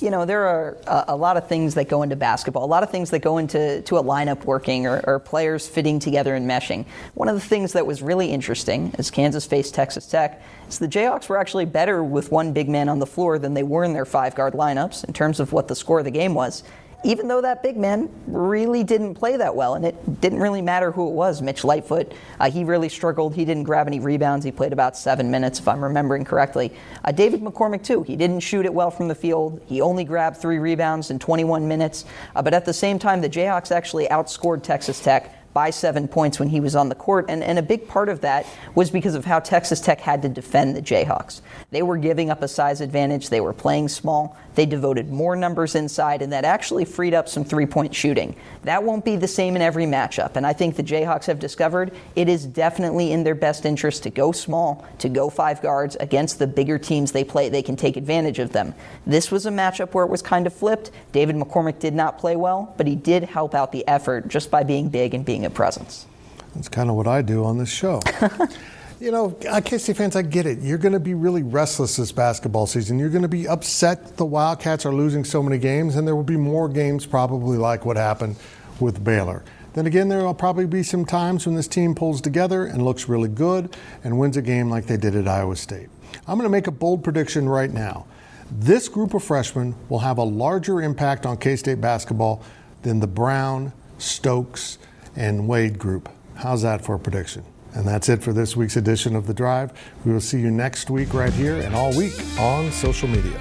you 0.00 0.10
know, 0.10 0.24
there 0.24 0.46
are 0.46 0.76
a, 0.86 1.04
a, 1.08 1.16
lot 1.16 1.36
of 1.36 1.48
things 1.48 1.74
that 1.74 1.88
go 1.88 2.02
into 2.02 2.16
basketball, 2.16 2.64
a 2.64 2.66
lot 2.66 2.82
of 2.82 2.90
things 2.90 3.10
that 3.10 3.20
go 3.20 3.38
into 3.38 3.82
to 3.82 3.96
a 3.96 4.02
lineup 4.02 4.44
working 4.44 4.86
or, 4.86 5.00
or, 5.06 5.18
players 5.18 5.66
fitting 5.66 5.98
together 5.98 6.34
and 6.34 6.48
meshing. 6.48 6.84
One 7.14 7.28
of 7.28 7.34
the 7.34 7.40
things 7.40 7.72
that 7.72 7.86
was 7.86 8.02
really 8.02 8.30
interesting 8.30 8.94
as 8.98 9.10
Kansas 9.10 9.46
faced 9.46 9.74
Texas 9.74 10.06
Tech 10.06 10.42
is 10.68 10.78
the 10.78 10.88
Jayhawks 10.88 11.28
were 11.28 11.38
actually 11.38 11.64
better 11.64 12.04
with 12.04 12.30
one 12.30 12.52
big 12.52 12.68
man 12.68 12.88
on 12.88 12.98
the 12.98 13.06
floor 13.06 13.38
than 13.38 13.54
they 13.54 13.62
were 13.62 13.84
in 13.84 13.92
their 13.92 14.04
five 14.04 14.34
guard 14.34 14.54
lineups 14.54 15.04
in 15.04 15.12
terms 15.12 15.40
of 15.40 15.52
what 15.52 15.68
the 15.68 15.74
score 15.74 15.98
of 15.98 16.04
the 16.04 16.10
game 16.10 16.34
was 16.34 16.62
even 17.04 17.28
though 17.28 17.40
that 17.40 17.62
big 17.62 17.76
man 17.76 18.10
really 18.26 18.82
didn't 18.82 19.14
play 19.14 19.36
that 19.36 19.54
well, 19.54 19.74
and 19.74 19.84
it 19.84 20.20
didn't 20.20 20.40
really 20.40 20.60
matter 20.60 20.90
who 20.90 21.08
it 21.08 21.12
was. 21.12 21.40
Mitch 21.40 21.62
Lightfoot, 21.62 22.12
uh, 22.40 22.50
he 22.50 22.64
really 22.64 22.88
struggled. 22.88 23.34
He 23.34 23.44
didn't 23.44 23.64
grab 23.64 23.86
any 23.86 24.00
rebounds. 24.00 24.44
He 24.44 24.50
played 24.50 24.72
about 24.72 24.96
seven 24.96 25.30
minutes, 25.30 25.60
if 25.60 25.68
I'm 25.68 25.82
remembering 25.82 26.24
correctly. 26.24 26.72
Uh, 27.04 27.12
David 27.12 27.40
McCormack, 27.40 27.84
too, 27.84 28.02
he 28.02 28.16
didn't 28.16 28.40
shoot 28.40 28.66
it 28.66 28.74
well 28.74 28.90
from 28.90 29.06
the 29.06 29.14
field. 29.14 29.62
He 29.66 29.80
only 29.80 30.04
grabbed 30.04 30.38
three 30.38 30.58
rebounds 30.58 31.10
in 31.10 31.18
21 31.20 31.68
minutes. 31.68 32.04
Uh, 32.34 32.42
but 32.42 32.52
at 32.52 32.64
the 32.64 32.72
same 32.72 32.98
time, 32.98 33.20
the 33.20 33.30
Jayhawks 33.30 33.70
actually 33.70 34.08
outscored 34.08 34.64
Texas 34.64 35.00
Tech 35.00 35.37
by 35.58 35.70
seven 35.70 36.06
points 36.06 36.38
when 36.38 36.48
he 36.48 36.60
was 36.60 36.76
on 36.76 36.88
the 36.88 36.94
court. 36.94 37.26
And, 37.28 37.42
and 37.42 37.58
a 37.58 37.62
big 37.62 37.88
part 37.88 38.08
of 38.08 38.20
that 38.20 38.46
was 38.76 38.92
because 38.92 39.16
of 39.16 39.24
how 39.24 39.40
Texas 39.40 39.80
Tech 39.80 40.00
had 40.00 40.22
to 40.22 40.28
defend 40.28 40.76
the 40.76 40.80
Jayhawks. 40.80 41.40
They 41.72 41.82
were 41.82 41.96
giving 41.96 42.30
up 42.30 42.42
a 42.42 42.46
size 42.46 42.80
advantage, 42.80 43.28
they 43.28 43.40
were 43.40 43.52
playing 43.52 43.88
small, 43.88 44.38
they 44.54 44.66
devoted 44.66 45.10
more 45.10 45.36
numbers 45.36 45.74
inside, 45.76 46.22
and 46.22 46.32
that 46.32 46.44
actually 46.44 46.84
freed 46.84 47.14
up 47.14 47.28
some 47.28 47.44
three 47.44 47.66
point 47.66 47.94
shooting. 47.94 48.36
That 48.62 48.82
won't 48.82 49.04
be 49.04 49.16
the 49.16 49.28
same 49.28 49.56
in 49.56 49.62
every 49.62 49.84
matchup. 49.84 50.36
And 50.36 50.46
I 50.46 50.52
think 50.52 50.76
the 50.76 50.82
Jayhawks 50.82 51.26
have 51.26 51.38
discovered 51.38 51.92
it 52.16 52.28
is 52.28 52.44
definitely 52.44 53.12
in 53.12 53.24
their 53.24 53.34
best 53.34 53.64
interest 53.64 54.04
to 54.04 54.10
go 54.10 54.30
small, 54.32 54.86
to 54.98 55.08
go 55.08 55.28
five 55.30 55.60
guards 55.60 55.96
against 56.00 56.38
the 56.38 56.46
bigger 56.46 56.78
teams 56.78 57.12
they 57.12 57.24
play. 57.24 57.48
They 57.48 57.62
can 57.62 57.76
take 57.76 57.96
advantage 57.96 58.38
of 58.38 58.52
them. 58.52 58.74
This 59.06 59.30
was 59.30 59.46
a 59.46 59.50
matchup 59.50 59.92
where 59.92 60.04
it 60.04 60.10
was 60.10 60.22
kind 60.22 60.46
of 60.46 60.52
flipped. 60.52 60.92
David 61.12 61.36
McCormack 61.36 61.78
did 61.78 61.94
not 61.94 62.18
play 62.18 62.36
well, 62.36 62.74
but 62.76 62.86
he 62.86 62.94
did 62.94 63.24
help 63.24 63.54
out 63.54 63.70
the 63.72 63.86
effort 63.86 64.28
just 64.28 64.50
by 64.50 64.62
being 64.62 64.88
big 64.88 65.14
and 65.14 65.24
being 65.24 65.44
a 65.48 65.50
presence. 65.50 66.06
That's 66.54 66.68
kind 66.68 66.88
of 66.88 66.96
what 66.96 67.08
I 67.08 67.22
do 67.22 67.44
on 67.44 67.58
this 67.58 67.68
show. 67.68 68.00
you 69.00 69.10
know, 69.10 69.26
uh, 69.48 69.60
KC 69.60 69.96
fans, 69.96 70.16
I 70.16 70.22
get 70.22 70.46
it. 70.46 70.60
You're 70.60 70.78
going 70.78 70.92
to 70.92 71.00
be 71.00 71.14
really 71.14 71.42
restless 71.42 71.96
this 71.96 72.12
basketball 72.12 72.66
season. 72.66 72.98
You're 72.98 73.10
going 73.10 73.22
to 73.22 73.28
be 73.28 73.46
upset 73.48 74.16
the 74.16 74.24
Wildcats 74.24 74.86
are 74.86 74.94
losing 74.94 75.24
so 75.24 75.42
many 75.42 75.58
games, 75.58 75.96
and 75.96 76.06
there 76.06 76.16
will 76.16 76.22
be 76.22 76.36
more 76.36 76.68
games 76.68 77.06
probably 77.06 77.58
like 77.58 77.84
what 77.84 77.96
happened 77.96 78.36
with 78.80 79.02
Baylor. 79.02 79.44
Then 79.74 79.86
again, 79.86 80.08
there 80.08 80.24
will 80.24 80.34
probably 80.34 80.66
be 80.66 80.82
some 80.82 81.04
times 81.04 81.46
when 81.46 81.54
this 81.54 81.68
team 81.68 81.94
pulls 81.94 82.20
together 82.20 82.64
and 82.64 82.84
looks 82.84 83.08
really 83.08 83.28
good 83.28 83.76
and 84.02 84.18
wins 84.18 84.36
a 84.36 84.42
game 84.42 84.70
like 84.70 84.86
they 84.86 84.96
did 84.96 85.14
at 85.14 85.28
Iowa 85.28 85.56
State. 85.56 85.88
I'm 86.26 86.38
going 86.38 86.46
to 86.46 86.48
make 86.48 86.66
a 86.66 86.72
bold 86.72 87.04
prediction 87.04 87.48
right 87.48 87.70
now. 87.70 88.06
This 88.50 88.88
group 88.88 89.14
of 89.14 89.22
freshmen 89.22 89.74
will 89.88 89.98
have 89.98 90.18
a 90.18 90.24
larger 90.24 90.80
impact 90.80 91.26
on 91.26 91.36
K 91.36 91.54
State 91.54 91.80
basketball 91.80 92.42
than 92.82 92.98
the 92.98 93.06
Brown, 93.06 93.72
Stokes, 93.98 94.78
and 95.18 95.48
Wade 95.48 95.78
group. 95.78 96.08
How's 96.36 96.62
that 96.62 96.82
for 96.82 96.94
a 96.94 96.98
prediction? 96.98 97.44
And 97.74 97.86
that's 97.86 98.08
it 98.08 98.22
for 98.22 98.32
this 98.32 98.56
week's 98.56 98.76
edition 98.76 99.14
of 99.14 99.26
The 99.26 99.34
Drive. 99.34 99.72
We 100.04 100.12
will 100.12 100.20
see 100.20 100.40
you 100.40 100.50
next 100.50 100.88
week 100.88 101.12
right 101.12 101.32
here 101.32 101.56
and 101.56 101.74
all 101.74 101.94
week 101.94 102.14
on 102.38 102.72
social 102.72 103.08
media. 103.08 103.40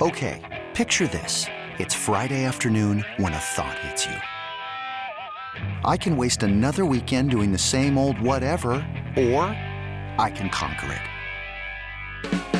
Okay, 0.00 0.64
picture 0.74 1.06
this. 1.06 1.46
It's 1.78 1.94
Friday 1.94 2.44
afternoon 2.44 3.04
when 3.18 3.32
a 3.34 3.38
thought 3.38 3.78
hits 3.80 4.06
you. 4.06 4.16
I 5.84 5.96
can 5.98 6.16
waste 6.16 6.42
another 6.42 6.86
weekend 6.86 7.30
doing 7.30 7.52
the 7.52 7.58
same 7.58 7.98
old 7.98 8.18
whatever, 8.20 8.72
or 9.16 9.44
I 10.18 10.32
can 10.34 10.48
conquer 10.48 10.92
it. 10.92 12.59